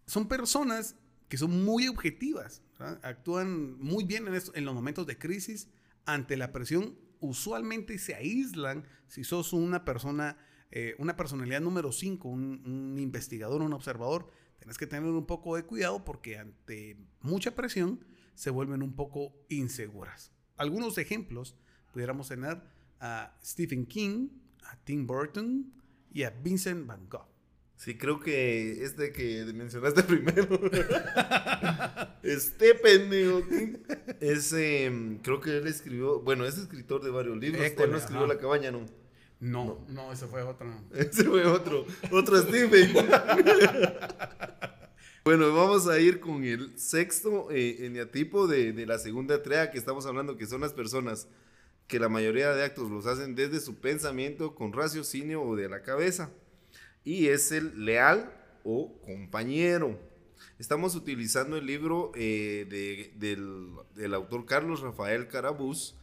son 0.05 0.27
personas 0.27 0.95
que 1.29 1.37
son 1.37 1.63
muy 1.63 1.87
objetivas, 1.87 2.61
actúan 3.01 3.79
muy 3.79 4.03
bien 4.03 4.27
en, 4.27 4.41
en 4.53 4.65
los 4.65 4.75
momentos 4.75 5.07
de 5.07 5.17
crisis, 5.17 5.69
ante 6.05 6.37
la 6.37 6.51
presión, 6.51 6.97
usualmente 7.19 7.97
se 7.97 8.15
aíslan 8.15 8.85
si 9.07 9.23
sos 9.23 9.53
una 9.53 9.85
persona 9.85 10.37
eh, 10.71 10.95
una 10.97 11.15
personalidad 11.15 11.61
número 11.61 11.91
5, 11.91 12.27
un, 12.27 12.95
investigador, 12.97 13.61
un 13.61 13.73
observador, 13.73 14.29
tienes 14.57 14.77
que 14.77 14.87
tener 14.87 15.09
un 15.09 15.25
poco 15.25 15.55
de 15.55 15.63
cuidado 15.63 16.03
porque 16.03 16.37
ante 16.37 16.97
mucha 17.21 17.55
presión 17.55 18.03
se 18.33 18.49
vuelven 18.49 18.81
un 18.81 18.93
poco 18.93 19.33
inseguras. 19.49 20.31
Algunos 20.57 20.97
ejemplos 20.97 21.55
pudiéramos 21.93 22.27
tener 22.27 22.61
a 22.99 23.37
Stephen 23.43 23.85
King, 23.85 24.29
a 24.63 24.77
Tim 24.83 25.05
Burton 25.05 25.73
y 26.11 26.23
a 26.23 26.31
Vincent 26.31 26.85
Van 26.85 27.07
Gogh. 27.09 27.35
Sí, 27.77 27.97
creo 27.97 28.19
que 28.19 28.83
este 28.83 29.11
que 29.11 29.45
mencionaste 29.53 30.03
primero. 30.03 30.59
este 32.23 32.75
pendejo. 32.75 33.43
Es, 34.21 34.53
em, 34.53 35.19
creo 35.19 35.41
que 35.41 35.57
él 35.57 35.67
escribió, 35.67 36.21
bueno, 36.21 36.45
es 36.45 36.57
escritor 36.57 37.03
de 37.03 37.11
varios 37.11 37.37
libros. 37.37 37.61
él 37.61 37.91
no 37.91 37.97
escribió 37.97 38.27
La 38.27 38.37
cabaña, 38.37 38.71
¿no? 38.71 38.85
No, 39.39 39.85
no, 39.89 40.11
ese 40.11 40.27
fue 40.27 40.41
otro. 40.43 40.67
Ese 40.93 41.23
fue 41.25 41.45
otro, 41.45 41.85
otro 42.11 42.41
Stephen. 42.41 42.93
bueno, 45.23 45.53
vamos 45.53 45.87
a 45.87 45.99
ir 45.99 46.19
con 46.19 46.43
el 46.43 46.77
sexto 46.79 47.51
eh, 47.51 47.85
eneatipo 47.85 48.47
de, 48.47 48.71
de, 48.71 48.85
la 48.85 48.97
segunda 48.97 49.43
trea 49.43 49.71
que 49.71 49.77
estamos 49.77 50.05
hablando, 50.05 50.37
que 50.37 50.47
son 50.47 50.61
las 50.61 50.73
personas 50.73 51.27
que 51.87 51.99
la 51.99 52.09
mayoría 52.09 52.53
de 52.53 52.63
actos 52.63 52.89
los 52.89 53.05
hacen 53.05 53.35
desde 53.35 53.59
su 53.59 53.75
pensamiento, 53.75 54.55
con 54.55 54.73
raciocinio 54.73 55.43
o 55.43 55.55
de 55.55 55.69
la 55.69 55.83
cabeza. 55.83 56.31
Y 57.03 57.27
es 57.27 57.51
el 57.51 57.85
leal 57.85 58.33
o 58.63 58.99
compañero. 59.01 59.99
Estamos 60.57 60.95
utilizando 60.95 61.57
el 61.57 61.65
libro 61.65 62.11
eh, 62.15 62.65
de, 62.69 63.13
del, 63.15 63.73
del 63.93 64.13
autor 64.13 64.45
Carlos 64.45 64.81
Rafael 64.81 65.27
Carabús, 65.27 65.95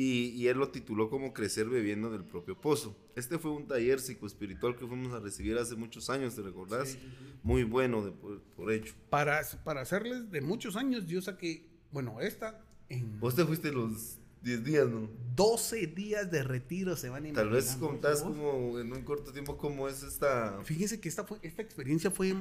y, 0.00 0.46
él 0.46 0.58
lo 0.58 0.70
tituló 0.70 1.10
como 1.10 1.32
Crecer 1.32 1.68
bebiendo 1.68 2.08
del 2.08 2.22
propio 2.22 2.60
pozo. 2.60 2.96
Este 3.16 3.36
fue 3.36 3.50
un 3.50 3.66
taller 3.66 3.98
psicoespiritual 3.98 4.76
que 4.76 4.86
fuimos 4.86 5.12
a 5.12 5.18
recibir 5.18 5.58
hace 5.58 5.74
muchos 5.74 6.08
años, 6.08 6.36
¿te 6.36 6.42
recordás? 6.42 6.96
Muy 7.42 7.64
bueno 7.64 8.04
de, 8.04 8.12
por, 8.12 8.72
hecho. 8.72 8.94
Para, 9.10 9.40
para 9.64 9.80
hacerles 9.80 10.30
de 10.30 10.40
muchos 10.40 10.76
años, 10.76 11.08
yo 11.08 11.20
saqué, 11.20 11.66
bueno, 11.90 12.20
esta... 12.20 12.64
En 12.88 13.18
Vos 13.18 13.34
te 13.34 13.44
fuiste 13.44 13.72
los 13.72 14.18
10 14.42 14.62
días, 14.62 14.88
¿no? 14.88 15.10
12 15.34 15.88
días 15.88 16.30
de 16.30 16.44
retiro 16.44 16.94
se 16.94 17.08
van 17.08 17.26
a 17.26 17.32
Tal 17.32 17.50
vez 17.50 17.74
contás 17.74 18.22
como 18.22 18.78
en 18.78 18.92
un 18.92 19.02
corto 19.02 19.32
tiempo 19.32 19.58
cómo 19.58 19.88
es 19.88 20.04
esta... 20.04 20.60
Fíjense 20.62 21.00
que 21.00 21.08
esta, 21.08 21.24
fue, 21.24 21.38
esta 21.42 21.60
experiencia 21.60 22.12
fue 22.12 22.36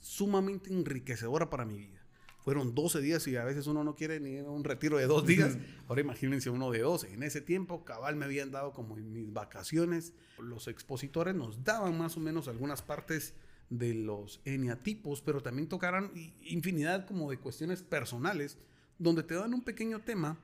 sumamente 0.00 0.70
enriquecedora 0.70 1.48
para 1.48 1.64
mi 1.64 1.78
vida 1.78 1.99
fueron 2.42 2.74
12 2.74 3.00
días 3.00 3.26
y 3.28 3.36
a 3.36 3.44
veces 3.44 3.66
uno 3.66 3.84
no 3.84 3.94
quiere 3.94 4.18
ni 4.20 4.40
un 4.40 4.64
retiro 4.64 4.96
de 4.96 5.06
dos 5.06 5.26
días. 5.26 5.58
Ahora 5.88 6.00
imagínense 6.00 6.50
uno 6.50 6.70
de 6.70 6.80
12. 6.80 7.12
En 7.12 7.22
ese 7.22 7.40
tiempo, 7.40 7.84
cabal 7.84 8.16
me 8.16 8.24
habían 8.24 8.50
dado 8.50 8.72
como 8.72 8.96
en 8.96 9.12
mis 9.12 9.32
vacaciones. 9.32 10.14
Los 10.38 10.68
expositores 10.68 11.34
nos 11.34 11.64
daban 11.64 11.98
más 11.98 12.16
o 12.16 12.20
menos 12.20 12.48
algunas 12.48 12.82
partes 12.82 13.34
de 13.68 13.94
los 13.94 14.40
eneatipos, 14.44 15.20
pero 15.22 15.42
también 15.42 15.68
tocaran 15.68 16.10
infinidad 16.42 17.06
como 17.06 17.30
de 17.30 17.38
cuestiones 17.38 17.82
personales, 17.82 18.58
donde 18.98 19.22
te 19.22 19.34
daban 19.34 19.54
un 19.54 19.62
pequeño 19.62 20.00
tema 20.00 20.38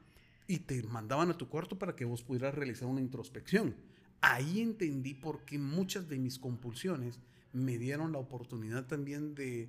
y 0.47 0.61
te 0.61 0.83
mandaban 0.85 1.31
a 1.31 1.37
tu 1.37 1.49
cuarto 1.49 1.79
para 1.79 1.97
que 1.97 2.05
vos 2.05 2.23
pudieras 2.23 2.55
realizar 2.55 2.87
una 2.87 3.01
introspección. 3.01 3.75
Ahí 4.21 4.61
entendí 4.61 5.15
por 5.15 5.45
qué 5.45 5.59
muchas 5.59 6.09
de 6.09 6.19
mis 6.19 6.39
compulsiones 6.39 7.19
me 7.53 7.79
dieron 7.79 8.13
la 8.13 8.19
oportunidad 8.19 8.87
también 8.87 9.35
de 9.35 9.69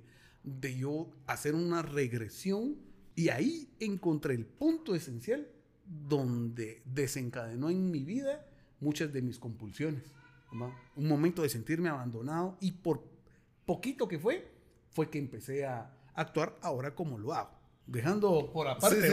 de 0.60 0.76
yo 0.76 1.10
hacer 1.26 1.54
una 1.54 1.82
regresión 1.82 2.76
y 3.14 3.28
ahí 3.30 3.68
encontré 3.80 4.34
el 4.34 4.46
punto 4.46 4.94
esencial 4.94 5.48
donde 5.84 6.82
desencadenó 6.84 7.70
en 7.70 7.90
mi 7.90 8.04
vida 8.04 8.46
muchas 8.80 9.12
de 9.12 9.22
mis 9.22 9.38
compulsiones. 9.38 10.04
Un 10.96 11.08
momento 11.08 11.42
de 11.42 11.48
sentirme 11.48 11.88
abandonado 11.88 12.56
y 12.60 12.72
por 12.72 13.02
poquito 13.66 14.08
que 14.08 14.18
fue, 14.18 14.50
fue 14.90 15.10
que 15.10 15.18
empecé 15.18 15.66
a 15.66 15.94
actuar 16.14 16.56
ahora 16.62 16.94
como 16.94 17.18
lo 17.18 17.34
hago. 17.34 17.50
Dejando 17.86 18.50
por 18.52 18.68
aparte, 18.68 19.10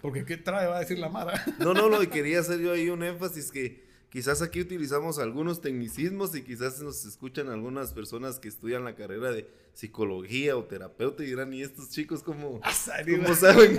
porque 0.00 0.24
qué 0.24 0.38
trae, 0.38 0.66
va 0.66 0.78
a 0.78 0.80
decir 0.80 0.98
la 0.98 1.10
Mara. 1.10 1.44
No, 1.58 1.74
no, 1.74 1.90
no, 1.90 2.02
y 2.02 2.06
quería 2.06 2.40
hacer 2.40 2.58
yo 2.58 2.72
ahí 2.72 2.88
un 2.88 3.02
énfasis 3.02 3.50
que 3.50 3.87
Quizás 4.10 4.40
aquí 4.40 4.60
utilizamos 4.60 5.18
algunos 5.18 5.60
tecnicismos 5.60 6.34
y 6.34 6.42
quizás 6.42 6.80
nos 6.80 7.04
escuchan 7.04 7.50
algunas 7.50 7.92
personas 7.92 8.38
que 8.38 8.48
estudian 8.48 8.84
la 8.84 8.94
carrera 8.94 9.30
de 9.30 9.46
psicología 9.74 10.56
o 10.56 10.64
terapeuta 10.64 11.22
y 11.22 11.26
dirán, 11.26 11.52
¿y 11.52 11.62
estos 11.62 11.90
chicos 11.90 12.22
cómo, 12.22 12.58
cómo 13.22 13.34
saben? 13.34 13.78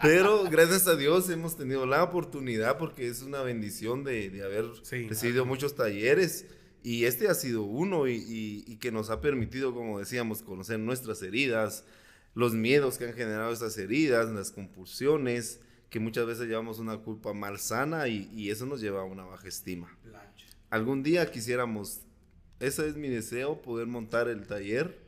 Pero 0.00 0.44
gracias 0.44 0.86
a 0.86 0.94
Dios 0.94 1.28
hemos 1.28 1.56
tenido 1.56 1.86
la 1.86 2.04
oportunidad 2.04 2.78
porque 2.78 3.08
es 3.08 3.22
una 3.22 3.42
bendición 3.42 4.04
de, 4.04 4.42
haber 4.44 4.66
recibido 5.08 5.44
muchos 5.44 5.74
talleres 5.74 6.46
y 6.84 7.06
este 7.06 7.26
ha 7.26 7.34
sido 7.34 7.62
uno 7.62 8.06
y, 8.06 8.64
y 8.66 8.76
que 8.76 8.92
nos 8.92 9.10
ha 9.10 9.20
permitido, 9.20 9.74
como 9.74 9.98
decíamos, 9.98 10.42
conocer 10.42 10.78
nuestras 10.78 11.20
heridas, 11.22 11.84
los 12.34 12.54
miedos 12.54 12.96
que 12.96 13.06
han 13.06 13.14
generado 13.14 13.52
esas 13.52 13.76
heridas, 13.78 14.28
las 14.28 14.52
compulsiones 14.52 15.58
que 15.94 16.00
muchas 16.00 16.26
veces 16.26 16.48
llevamos 16.48 16.80
una 16.80 16.96
culpa 16.96 17.32
malsana 17.32 18.08
y, 18.08 18.28
y 18.34 18.50
eso 18.50 18.66
nos 18.66 18.80
lleva 18.80 19.02
a 19.02 19.04
una 19.04 19.22
baja 19.22 19.46
estima. 19.46 19.96
Algún 20.68 21.04
día 21.04 21.30
quisiéramos, 21.30 22.00
ese 22.58 22.88
es 22.88 22.96
mi 22.96 23.08
deseo, 23.08 23.62
poder 23.62 23.86
montar 23.86 24.26
el 24.26 24.44
taller 24.44 24.98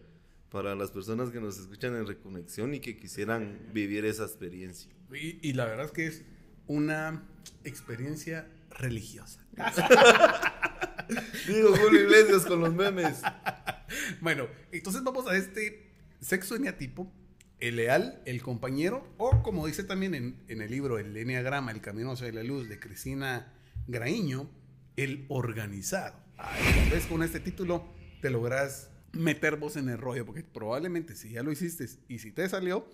para 0.49 0.77
las 0.77 0.93
personas 0.93 1.31
que 1.31 1.41
nos 1.41 1.59
escuchan 1.59 1.97
en 1.97 2.07
Reconexión 2.07 2.73
y 2.73 2.79
que 2.79 2.97
quisieran 2.97 3.59
vivir 3.73 4.05
esa 4.05 4.23
experiencia. 4.27 4.89
Y, 5.13 5.41
y 5.43 5.55
la 5.55 5.65
verdad 5.65 5.87
es 5.87 5.91
que 5.91 6.07
es 6.07 6.23
una 6.69 7.25
experiencia 7.65 8.49
religiosa. 8.71 9.45
Digo 11.49 11.75
Julio 11.79 12.03
Iglesias 12.03 12.47
con 12.47 12.61
los 12.61 12.73
memes. 12.73 13.23
bueno, 14.21 14.47
entonces 14.71 15.03
vamos 15.03 15.27
a 15.27 15.37
este 15.37 15.91
sexo 16.21 16.55
eneatipo, 16.55 17.13
el 17.61 17.77
leal, 17.77 18.23
el 18.27 18.43
compañero, 18.43 19.07
o 19.17 19.43
como 19.43 19.67
dice 19.67 19.83
también 19.83 20.15
en, 20.15 20.45
en 20.49 20.61
el 20.61 20.71
libro 20.71 20.99
El 20.99 21.17
Enneagrama, 21.17 21.71
El 21.71 21.81
Camino 21.81 22.13
hacia 22.13 22.31
la 22.33 22.43
Luz 22.43 22.69
de 22.69 22.79
Cristina 22.79 23.53
Graíño, 23.87 24.51
el 24.97 25.25
organizado. 25.29 26.17
Tal 26.37 26.91
vez 26.91 27.07
con 27.07 27.23
este 27.23 27.41
título 27.41 27.87
te 28.21 28.31
logras 28.31 28.91
meter 29.13 29.57
vos 29.57 29.77
en 29.77 29.89
el 29.89 29.99
rollo, 29.99 30.27
porque 30.27 30.43
probablemente 30.43 31.17
si 31.17 31.31
ya 31.31 31.43
lo 31.43 31.51
hiciste 31.51 31.87
y 32.09 32.19
si 32.19 32.33
te 32.33 32.49
salió, 32.49 32.91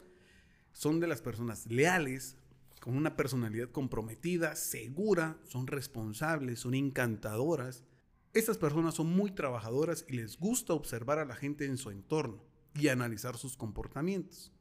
son 0.72 1.00
de 1.00 1.08
las 1.08 1.22
personas 1.22 1.66
leales, 1.66 2.36
con 2.80 2.96
una 2.96 3.16
personalidad 3.16 3.70
comprometida, 3.70 4.56
segura, 4.56 5.38
son 5.44 5.66
responsables, 5.66 6.60
son 6.60 6.74
encantadoras. 6.74 7.84
Estas 8.32 8.58
personas 8.58 8.94
son 8.94 9.08
muy 9.08 9.30
trabajadoras 9.32 10.04
y 10.08 10.16
les 10.16 10.38
gusta 10.38 10.72
observar 10.72 11.18
a 11.18 11.24
la 11.24 11.36
gente 11.36 11.64
en 11.64 11.76
su 11.76 11.90
entorno 11.90 12.51
y 12.74 12.88
analizar 12.88 13.36
sus 13.36 13.56
comportamientos. 13.56 14.52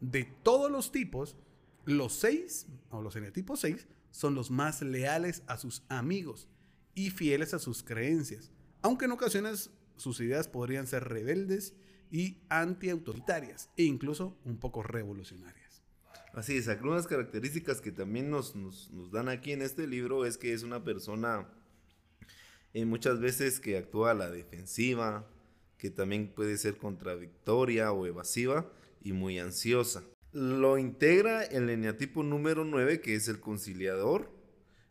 De 0.00 0.24
todos 0.24 0.70
los 0.70 0.92
tipos, 0.92 1.36
los 1.84 2.12
seis, 2.14 2.66
o 2.90 3.02
los 3.02 3.16
eneatipos 3.16 3.60
seis, 3.60 3.86
son 4.10 4.34
los 4.34 4.50
más 4.50 4.82
leales 4.82 5.42
a 5.46 5.56
sus 5.56 5.82
amigos 5.88 6.48
y 6.94 7.10
fieles 7.10 7.54
a 7.54 7.58
sus 7.58 7.82
creencias, 7.82 8.50
aunque 8.82 9.06
en 9.06 9.12
ocasiones 9.12 9.70
sus 9.96 10.20
ideas 10.20 10.48
podrían 10.48 10.86
ser 10.86 11.04
rebeldes 11.04 11.74
y 12.10 12.38
antiautoritarias 12.50 13.70
e 13.76 13.84
incluso 13.84 14.36
un 14.44 14.58
poco 14.58 14.82
revolucionarias. 14.82 15.82
Así 16.34 16.56
es, 16.56 16.68
algunas 16.68 17.06
características 17.06 17.80
que 17.80 17.92
también 17.92 18.30
nos, 18.30 18.54
nos, 18.56 19.10
dan 19.10 19.28
aquí 19.28 19.52
en 19.52 19.62
este 19.62 19.86
libro 19.86 20.24
es 20.24 20.38
que 20.38 20.52
es 20.52 20.62
una 20.62 20.82
persona 20.82 21.46
eh, 22.72 22.86
muchas 22.86 23.20
veces 23.20 23.60
que 23.60 23.76
actúa 23.76 24.12
a 24.12 24.14
la 24.14 24.30
defensiva, 24.30 25.26
que 25.82 25.90
también 25.90 26.28
puede 26.28 26.58
ser 26.58 26.76
contradictoria 26.76 27.90
o 27.90 28.06
evasiva 28.06 28.70
y 29.02 29.12
muy 29.12 29.40
ansiosa. 29.40 30.04
Lo 30.30 30.78
integra 30.78 31.42
el 31.42 31.68
eneatipo 31.70 32.22
número 32.22 32.64
9, 32.64 33.00
que 33.00 33.16
es 33.16 33.26
el 33.26 33.40
conciliador, 33.40 34.30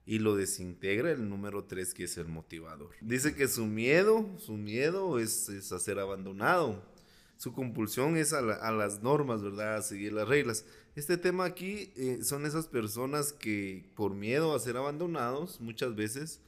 y 0.05 0.19
lo 0.19 0.36
desintegra 0.36 1.10
el 1.13 1.29
número 1.29 1.63
3 1.63 1.93
que 1.93 2.03
es 2.03 2.17
el 2.17 2.27
motivador. 2.27 2.89
Dice 3.00 3.33
que 3.33 3.48
su 3.48 3.67
miedo, 3.67 4.38
su 4.38 4.57
miedo 4.57 5.17
es, 5.17 5.48
es 5.48 5.71
a 5.71 5.79
ser 5.79 5.98
abandonado. 5.98 6.83
Su 7.38 7.53
compulsión 7.53 8.17
es 8.17 8.33
a, 8.33 8.41
las 8.41 9.01
normas, 9.01 9.41
¿verdad? 9.41 9.77
A 9.77 9.81
seguir 9.83 10.12
las 10.12 10.27
reglas. 10.27 10.65
Este 10.98 11.15
tema 11.15 11.45
aquí 11.45 11.93
eh, 11.95 12.19
son 12.21 12.45
esas 12.45 12.67
personas 12.67 13.31
que 13.31 13.89
por 13.95 14.13
miedo 14.13 14.53
a 14.53 14.60
ser 14.60 14.75
abandonados 14.75 15.62
muchas 15.62 15.95
veces 15.95 16.41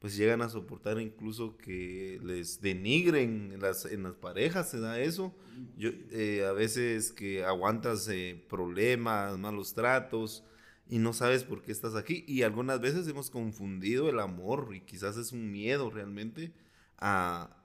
pues 0.00 0.16
llegan 0.16 0.40
a 0.40 0.48
soportar 0.48 0.98
incluso 0.98 1.56
que 1.58 2.18
les 2.24 2.60
denigren 2.60 3.52
en 3.52 3.60
las, 3.60 3.84
en 3.84 4.02
las 4.02 4.14
parejas, 4.14 4.70
se 4.70 4.80
da 4.80 4.98
eso. 4.98 5.34
Yo, 5.76 5.90
eh, 6.10 6.46
a 6.46 6.52
veces 6.52 7.12
que 7.12 7.44
aguantas 7.44 8.08
eh, 8.08 8.42
problemas, 8.48 9.38
malos 9.38 9.74
tratos, 9.74 10.42
y 10.90 10.98
no 10.98 11.12
sabes 11.12 11.44
por 11.44 11.62
qué 11.62 11.70
estás 11.70 11.94
aquí. 11.94 12.24
Y 12.26 12.42
algunas 12.42 12.80
veces 12.80 13.06
hemos 13.06 13.30
confundido 13.30 14.08
el 14.10 14.18
amor 14.18 14.70
y 14.74 14.80
quizás 14.80 15.16
es 15.16 15.32
un 15.32 15.52
miedo 15.52 15.88
realmente 15.88 16.52
a, 16.98 17.56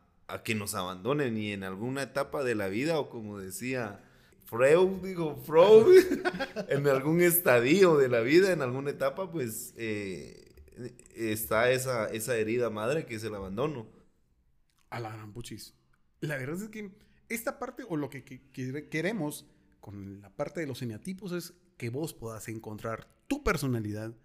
que 0.43 0.55
nos 0.55 0.75
abandonen 0.75 1.37
y 1.37 1.51
en 1.51 1.63
alguna 1.63 2.03
etapa 2.03 2.43
de 2.43 2.55
la 2.55 2.67
vida 2.67 2.99
o 2.99 3.09
como 3.09 3.39
decía 3.39 4.03
Freud, 4.45 5.03
digo 5.03 5.37
Freud, 5.37 6.03
en 6.69 6.87
algún 6.87 7.21
estadio 7.21 7.97
de 7.97 8.09
la 8.09 8.21
vida, 8.21 8.51
en 8.51 8.61
alguna 8.61 8.91
etapa, 8.91 9.31
pues 9.31 9.73
eh, 9.77 10.44
está 11.15 11.71
esa, 11.71 12.07
esa 12.07 12.35
herida 12.35 12.69
madre 12.69 13.05
que 13.05 13.15
es 13.15 13.23
el 13.23 13.35
abandono. 13.35 13.87
A 14.89 14.99
la 14.99 15.09
gran 15.09 15.33
puchis. 15.33 15.73
La 16.21 16.37
verdad 16.37 16.61
es 16.61 16.69
que 16.69 16.91
esta 17.29 17.59
parte 17.59 17.83
o 17.87 17.97
lo 17.97 18.09
que, 18.09 18.23
que 18.23 18.89
queremos 18.89 19.47
con 19.79 20.21
la 20.21 20.29
parte 20.35 20.61
de 20.61 20.67
los 20.67 20.81
eneatipos 20.81 21.31
es 21.31 21.53
que 21.77 21.89
vos 21.89 22.13
puedas 22.13 22.47
encontrar 22.47 23.07
tu 23.27 23.43
personalidad 23.43 24.15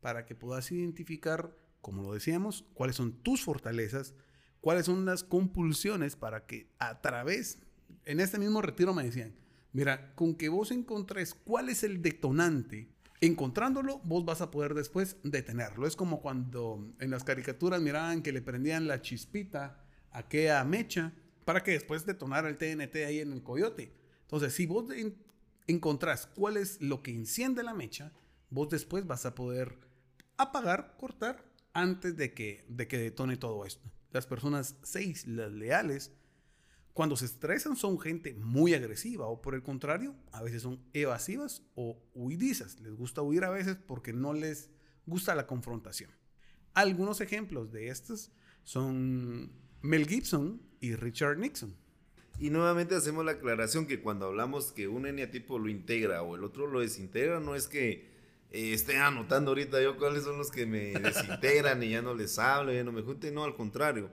para 0.00 0.26
que 0.26 0.34
puedas 0.34 0.70
identificar, 0.72 1.56
como 1.80 2.02
lo 2.02 2.12
decíamos, 2.12 2.64
cuáles 2.74 2.96
son 2.96 3.22
tus 3.22 3.42
fortalezas, 3.42 4.14
cuáles 4.60 4.86
son 4.86 5.04
las 5.04 5.24
compulsiones 5.24 6.16
para 6.16 6.46
que 6.46 6.70
a 6.78 7.00
través, 7.00 7.58
en 8.04 8.20
este 8.20 8.38
mismo 8.38 8.62
retiro 8.62 8.94
me 8.94 9.04
decían, 9.04 9.34
mira, 9.72 10.14
con 10.14 10.34
que 10.34 10.48
vos 10.48 10.70
encontres 10.70 11.34
cuál 11.34 11.68
es 11.68 11.84
el 11.84 12.02
detonante, 12.02 12.88
encontrándolo, 13.26 14.00
vos 14.04 14.24
vas 14.24 14.40
a 14.40 14.50
poder 14.50 14.74
después 14.74 15.16
detenerlo. 15.22 15.86
Es 15.86 15.96
como 15.96 16.20
cuando 16.20 16.94
en 17.00 17.10
las 17.10 17.24
caricaturas 17.24 17.80
miraban 17.80 18.22
que 18.22 18.32
le 18.32 18.42
prendían 18.42 18.86
la 18.86 19.02
chispita 19.02 19.84
a 20.10 20.18
aquella 20.18 20.64
mecha 20.64 21.12
para 21.44 21.62
que 21.62 21.72
después 21.72 22.06
detonara 22.06 22.48
el 22.48 22.56
TNT 22.56 22.96
ahí 23.06 23.20
en 23.20 23.32
el 23.32 23.42
coyote. 23.42 23.92
Entonces, 24.22 24.54
si 24.54 24.66
vos 24.66 24.86
encontrás 25.66 26.26
cuál 26.26 26.56
es 26.56 26.80
lo 26.80 27.02
que 27.02 27.12
enciende 27.12 27.62
la 27.62 27.74
mecha, 27.74 28.12
vos 28.50 28.68
después 28.68 29.06
vas 29.06 29.26
a 29.26 29.34
poder 29.34 29.78
apagar, 30.36 30.96
cortar 30.98 31.44
antes 31.72 32.16
de 32.16 32.32
que, 32.32 32.64
de 32.68 32.88
que 32.88 32.98
detone 32.98 33.36
todo 33.36 33.64
esto. 33.66 33.90
Las 34.12 34.26
personas 34.26 34.76
seis, 34.82 35.26
las 35.26 35.52
leales, 35.52 36.12
cuando 36.94 37.16
se 37.16 37.26
estresan 37.26 37.76
son 37.76 38.00
gente 38.00 38.34
muy 38.34 38.72
agresiva 38.72 39.26
o 39.26 39.42
por 39.42 39.54
el 39.54 39.62
contrario, 39.62 40.14
a 40.32 40.42
veces 40.42 40.62
son 40.62 40.80
evasivas 40.92 41.62
o 41.74 42.00
huidizas. 42.14 42.80
Les 42.80 42.94
gusta 42.94 43.20
huir 43.20 43.44
a 43.44 43.50
veces 43.50 43.76
porque 43.76 44.12
no 44.12 44.32
les 44.32 44.70
gusta 45.04 45.34
la 45.34 45.46
confrontación. 45.46 46.10
Algunos 46.72 47.20
ejemplos 47.20 47.72
de 47.72 47.88
estos 47.88 48.30
son 48.62 49.52
Mel 49.82 50.06
Gibson 50.06 50.62
y 50.80 50.94
Richard 50.94 51.38
Nixon. 51.38 51.76
Y 52.38 52.50
nuevamente 52.50 52.94
hacemos 52.94 53.24
la 53.24 53.32
aclaración 53.32 53.86
que 53.86 54.00
cuando 54.00 54.26
hablamos 54.26 54.72
que 54.72 54.88
un 54.88 55.06
eneatipo 55.06 55.58
lo 55.58 55.68
integra 55.68 56.22
o 56.22 56.36
el 56.36 56.44
otro 56.44 56.66
lo 56.68 56.80
desintegra, 56.80 57.40
no 57.40 57.54
es 57.56 57.68
que 57.68 58.12
eh, 58.50 58.72
esté 58.72 58.98
anotando 58.98 59.50
ahorita 59.50 59.82
yo 59.82 59.96
cuáles 59.98 60.22
son 60.22 60.38
los 60.38 60.52
que 60.52 60.64
me 60.64 60.92
desintegran 61.00 61.82
y 61.82 61.90
ya 61.90 62.02
no 62.02 62.14
les 62.14 62.38
hablo, 62.38 62.72
ya 62.72 62.84
no 62.84 62.92
me 62.92 63.02
junte, 63.02 63.32
no, 63.32 63.42
al 63.42 63.56
contrario. 63.56 64.10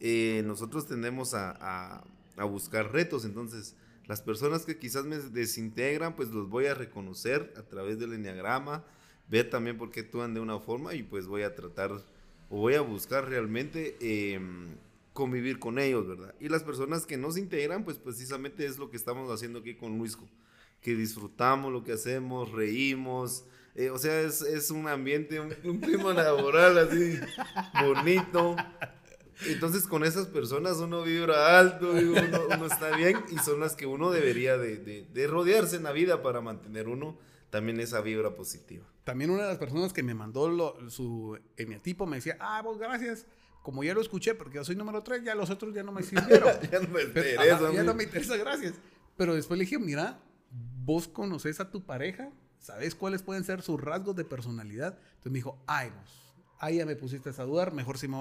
Eh, 0.00 0.42
nosotros 0.44 0.86
tendemos 0.86 1.32
a, 1.34 2.02
buscar 2.44 2.92
retos, 2.92 3.24
entonces 3.24 3.76
las 4.06 4.20
personas 4.20 4.64
que 4.64 4.78
quizás 4.78 5.04
me 5.04 5.18
desintegran, 5.18 6.16
pues 6.16 6.30
los 6.30 6.48
voy 6.48 6.66
a 6.66 6.74
reconocer 6.74 7.54
a 7.56 7.62
través 7.62 7.98
del 7.98 8.12
enneagrama, 8.14 8.84
ver 9.28 9.48
también 9.48 9.78
por 9.78 9.90
qué 9.90 10.00
actúan 10.00 10.34
de 10.34 10.40
una 10.40 10.58
forma 10.58 10.94
y 10.94 11.02
pues 11.02 11.26
voy 11.26 11.42
a 11.42 11.54
tratar 11.54 11.92
o 12.50 12.56
voy 12.58 12.74
a 12.74 12.80
buscar 12.80 13.28
realmente 13.28 13.96
em, 14.00 14.76
convivir 15.12 15.58
con 15.58 15.78
ellos, 15.78 16.06
¿verdad? 16.06 16.34
Y 16.40 16.48
las 16.48 16.62
personas 16.62 17.06
que 17.06 17.16
no 17.16 17.30
se 17.30 17.40
integran, 17.40 17.84
pues 17.84 17.96
precisamente 17.98 18.66
es 18.66 18.78
lo 18.78 18.90
que 18.90 18.96
estamos 18.96 19.30
haciendo 19.30 19.60
aquí 19.60 19.74
con 19.74 19.96
Luisco, 19.96 20.28
que 20.80 20.94
disfrutamos 20.94 21.72
lo 21.72 21.84
que 21.84 21.92
hacemos, 21.92 22.50
reímos, 22.52 23.44
eh, 23.74 23.88
o 23.88 23.96
sea, 23.96 24.20
es, 24.20 24.70
un 24.70 24.86
ambiente, 24.86 25.40
un, 25.40 25.78
clima 25.80 26.12
laboral 26.12 26.76
así 26.76 27.18
bonito. 27.82 28.56
Entonces 29.46 29.86
con 29.86 30.04
esas 30.04 30.26
personas 30.26 30.78
uno 30.78 31.02
vibra 31.02 31.58
alto, 31.58 31.92
uno, 31.92 32.66
está 32.66 32.96
bien 32.96 33.16
y 33.30 33.38
son 33.38 33.60
las 33.60 33.76
que 33.76 33.86
uno 33.86 34.10
debería 34.10 34.56
de, 34.56 34.76
de, 34.76 35.26
rodearse 35.26 35.76
en 35.76 35.84
la 35.84 35.92
vida 35.92 36.22
para 36.22 36.40
mantener 36.40 36.88
uno 36.88 37.18
también 37.50 37.80
esa 37.80 38.00
vibra 38.00 38.34
positiva. 38.34 38.86
También 39.04 39.30
una 39.30 39.42
de 39.42 39.48
las 39.48 39.58
personas 39.58 39.92
que 39.92 40.02
me 40.02 40.14
mandó 40.14 40.78
su 40.88 41.38
eneatipo 41.56 42.06
me 42.06 42.16
decía, 42.16 42.36
ah, 42.40 42.62
vos 42.62 42.78
gracias 42.78 43.26
como 43.62 43.84
ya 43.84 43.94
lo 43.94 44.00
escuché, 44.00 44.34
porque 44.34 44.56
yo 44.56 44.64
soy 44.64 44.76
número 44.76 45.02
3, 45.02 45.22
ya 45.24 45.34
los 45.34 45.48
otros 45.48 45.72
ya 45.74 45.82
no 45.82 45.92
me 45.92 46.02
sirvieron. 46.02 46.52
ya 46.70 46.80
no 46.80 46.88
me 46.88 47.02
interesa. 47.02 47.72
ya 47.72 47.82
no 47.82 47.94
me 47.94 48.04
interesa, 48.04 48.36
gracias. 48.36 48.74
Pero 49.16 49.34
después 49.34 49.56
le 49.56 49.64
dije, 49.64 49.78
mira, 49.78 50.20
vos 50.84 51.06
conoces 51.06 51.60
a 51.60 51.70
tu 51.70 51.84
pareja, 51.84 52.30
sabes 52.58 52.94
cuáles 52.94 53.22
pueden 53.22 53.44
ser 53.44 53.62
sus 53.62 53.80
rasgos 53.80 54.16
de 54.16 54.24
personalidad. 54.24 54.98
Entonces 54.98 55.32
me 55.32 55.38
dijo, 55.38 55.62
ay, 55.66 55.90
vos, 55.90 56.21
ahí 56.62 56.76
ya 56.76 56.86
me 56.86 56.96
pusiste 56.96 57.30
a 57.30 57.44
dudar, 57.44 57.74
mejor 57.74 57.98
si 57.98 58.08
me 58.08 58.16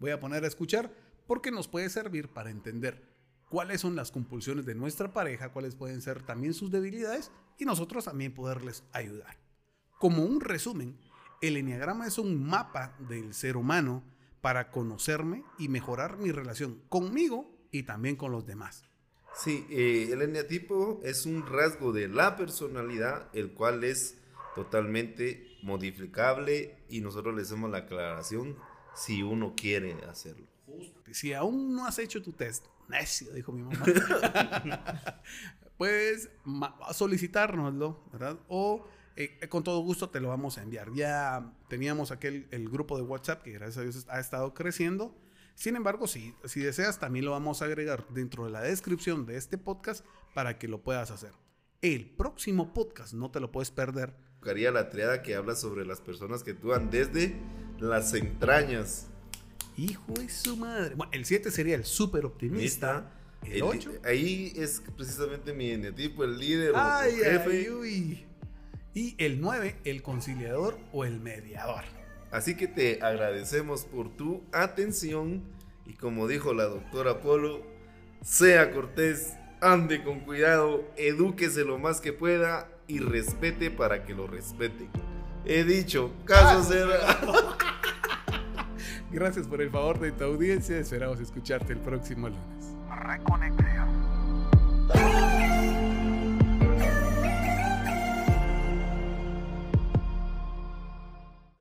voy 0.00 0.10
a 0.10 0.20
poner 0.20 0.44
a 0.44 0.48
escuchar, 0.48 0.92
porque 1.26 1.52
nos 1.52 1.68
puede 1.68 1.88
servir 1.88 2.28
para 2.28 2.50
entender 2.50 3.02
cuáles 3.48 3.80
son 3.80 3.94
las 3.94 4.10
compulsiones 4.10 4.66
de 4.66 4.74
nuestra 4.74 5.12
pareja, 5.12 5.52
cuáles 5.52 5.76
pueden 5.76 6.02
ser 6.02 6.22
también 6.22 6.52
sus 6.52 6.72
debilidades 6.72 7.30
y 7.58 7.64
nosotros 7.64 8.04
también 8.04 8.34
poderles 8.34 8.82
ayudar. 8.92 9.38
Como 10.00 10.24
un 10.24 10.40
resumen, 10.40 10.98
el 11.40 11.56
enneagrama 11.56 12.08
es 12.08 12.18
un 12.18 12.42
mapa 12.42 12.96
del 13.08 13.34
ser 13.34 13.56
humano 13.56 14.02
para 14.40 14.72
conocerme 14.72 15.44
y 15.56 15.68
mejorar 15.68 16.18
mi 16.18 16.32
relación 16.32 16.82
conmigo 16.88 17.56
y 17.70 17.84
también 17.84 18.16
con 18.16 18.32
los 18.32 18.46
demás. 18.46 18.82
Sí, 19.36 19.64
eh, 19.70 20.08
el 20.10 20.22
eneatipo 20.22 21.00
es 21.04 21.24
un 21.24 21.46
rasgo 21.46 21.92
de 21.92 22.08
la 22.08 22.36
personalidad, 22.36 23.28
el 23.32 23.52
cual 23.52 23.84
es 23.84 24.18
totalmente 24.56 25.58
modificable 25.62 26.78
y 26.88 27.00
nosotros 27.00 27.36
le 27.36 27.42
hacemos 27.42 27.70
la 27.70 27.78
aclaración 27.78 28.56
si 28.94 29.22
uno 29.22 29.54
quiere 29.54 29.94
hacerlo. 30.08 30.46
Si 31.12 31.32
aún 31.34 31.76
no 31.76 31.86
has 31.86 31.98
hecho 31.98 32.22
tu 32.22 32.32
test, 32.32 32.66
necio, 32.88 33.32
dijo 33.32 33.52
mi 33.52 33.62
mamá, 33.62 33.84
puedes 35.76 36.30
solicitárnoslo, 36.92 38.02
¿verdad? 38.10 38.38
O 38.48 38.88
eh, 39.14 39.46
con 39.48 39.62
todo 39.62 39.80
gusto 39.80 40.08
te 40.08 40.20
lo 40.20 40.28
vamos 40.28 40.58
a 40.58 40.62
enviar. 40.62 40.92
Ya 40.94 41.52
teníamos 41.68 42.10
aquel 42.10 42.48
el 42.50 42.68
grupo 42.68 42.96
de 42.96 43.02
WhatsApp 43.02 43.42
que 43.42 43.52
gracias 43.52 43.78
a 43.78 43.82
Dios 43.82 44.06
ha 44.08 44.18
estado 44.18 44.54
creciendo. 44.54 45.14
Sin 45.54 45.76
embargo, 45.76 46.06
si, 46.06 46.34
si 46.44 46.60
deseas, 46.60 46.98
también 46.98 47.24
lo 47.24 47.30
vamos 47.30 47.60
a 47.60 47.66
agregar 47.66 48.06
dentro 48.08 48.46
de 48.46 48.50
la 48.50 48.62
descripción 48.62 49.26
de 49.26 49.36
este 49.36 49.58
podcast 49.58 50.04
para 50.34 50.58
que 50.58 50.68
lo 50.68 50.82
puedas 50.82 51.10
hacer. 51.10 51.32
El 51.82 52.10
próximo 52.10 52.72
podcast 52.72 53.12
no 53.12 53.30
te 53.30 53.40
lo 53.40 53.52
puedes 53.52 53.70
perder. 53.70 54.14
La 54.46 54.90
triada 54.90 55.22
que 55.22 55.34
habla 55.34 55.56
sobre 55.56 55.84
las 55.84 56.00
personas 56.00 56.44
que 56.44 56.52
actúan 56.52 56.88
desde 56.88 57.34
las 57.80 58.14
entrañas. 58.14 59.08
Hijo 59.76 60.12
de 60.12 60.28
su 60.28 60.56
madre. 60.56 60.94
Bueno, 60.94 61.10
el 61.12 61.24
7 61.24 61.50
sería 61.50 61.74
el 61.74 61.84
súper 61.84 62.24
optimista. 62.24 63.10
El 63.44 63.52
El- 63.54 63.62
8. 63.64 63.92
ahí 64.04 64.52
es 64.56 64.82
precisamente 64.96 65.52
mi 65.52 65.70
eneatipo, 65.72 66.22
el 66.22 66.38
líder 66.38 66.72
o 66.74 67.00
jefe. 67.10 67.50
ay, 67.50 67.68
uy. 67.70 68.24
Y 68.94 69.14
el 69.18 69.40
9, 69.40 69.76
el 69.84 70.02
conciliador 70.02 70.78
o 70.92 71.04
el 71.04 71.18
mediador. 71.20 71.82
Así 72.30 72.56
que 72.56 72.68
te 72.68 73.00
agradecemos 73.02 73.84
por 73.84 74.16
tu 74.16 74.44
atención 74.52 75.42
y 75.86 75.94
como 75.94 76.28
dijo 76.28 76.54
la 76.54 76.64
doctora 76.66 77.20
Polo, 77.20 77.62
sea 78.22 78.70
cortés, 78.72 79.32
ande 79.60 80.04
con 80.04 80.20
cuidado, 80.20 80.84
edúquese 80.96 81.64
lo 81.64 81.78
más 81.78 82.00
que 82.00 82.12
pueda 82.12 82.68
y 82.88 82.98
respete 82.98 83.70
para 83.70 84.04
que 84.04 84.14
lo 84.14 84.26
respete. 84.26 84.88
He 85.44 85.64
dicho, 85.64 86.12
caso 86.24 86.62
será. 86.62 87.18
Gracias 89.10 89.46
por 89.46 89.62
el 89.62 89.70
favor 89.70 89.98
de 89.98 90.12
tu 90.12 90.24
audiencia. 90.24 90.78
Esperamos 90.78 91.20
escucharte 91.20 91.72
el 91.72 91.78
próximo 91.78 92.28
lunes. 92.28 92.74
Reconexión. 93.02 94.06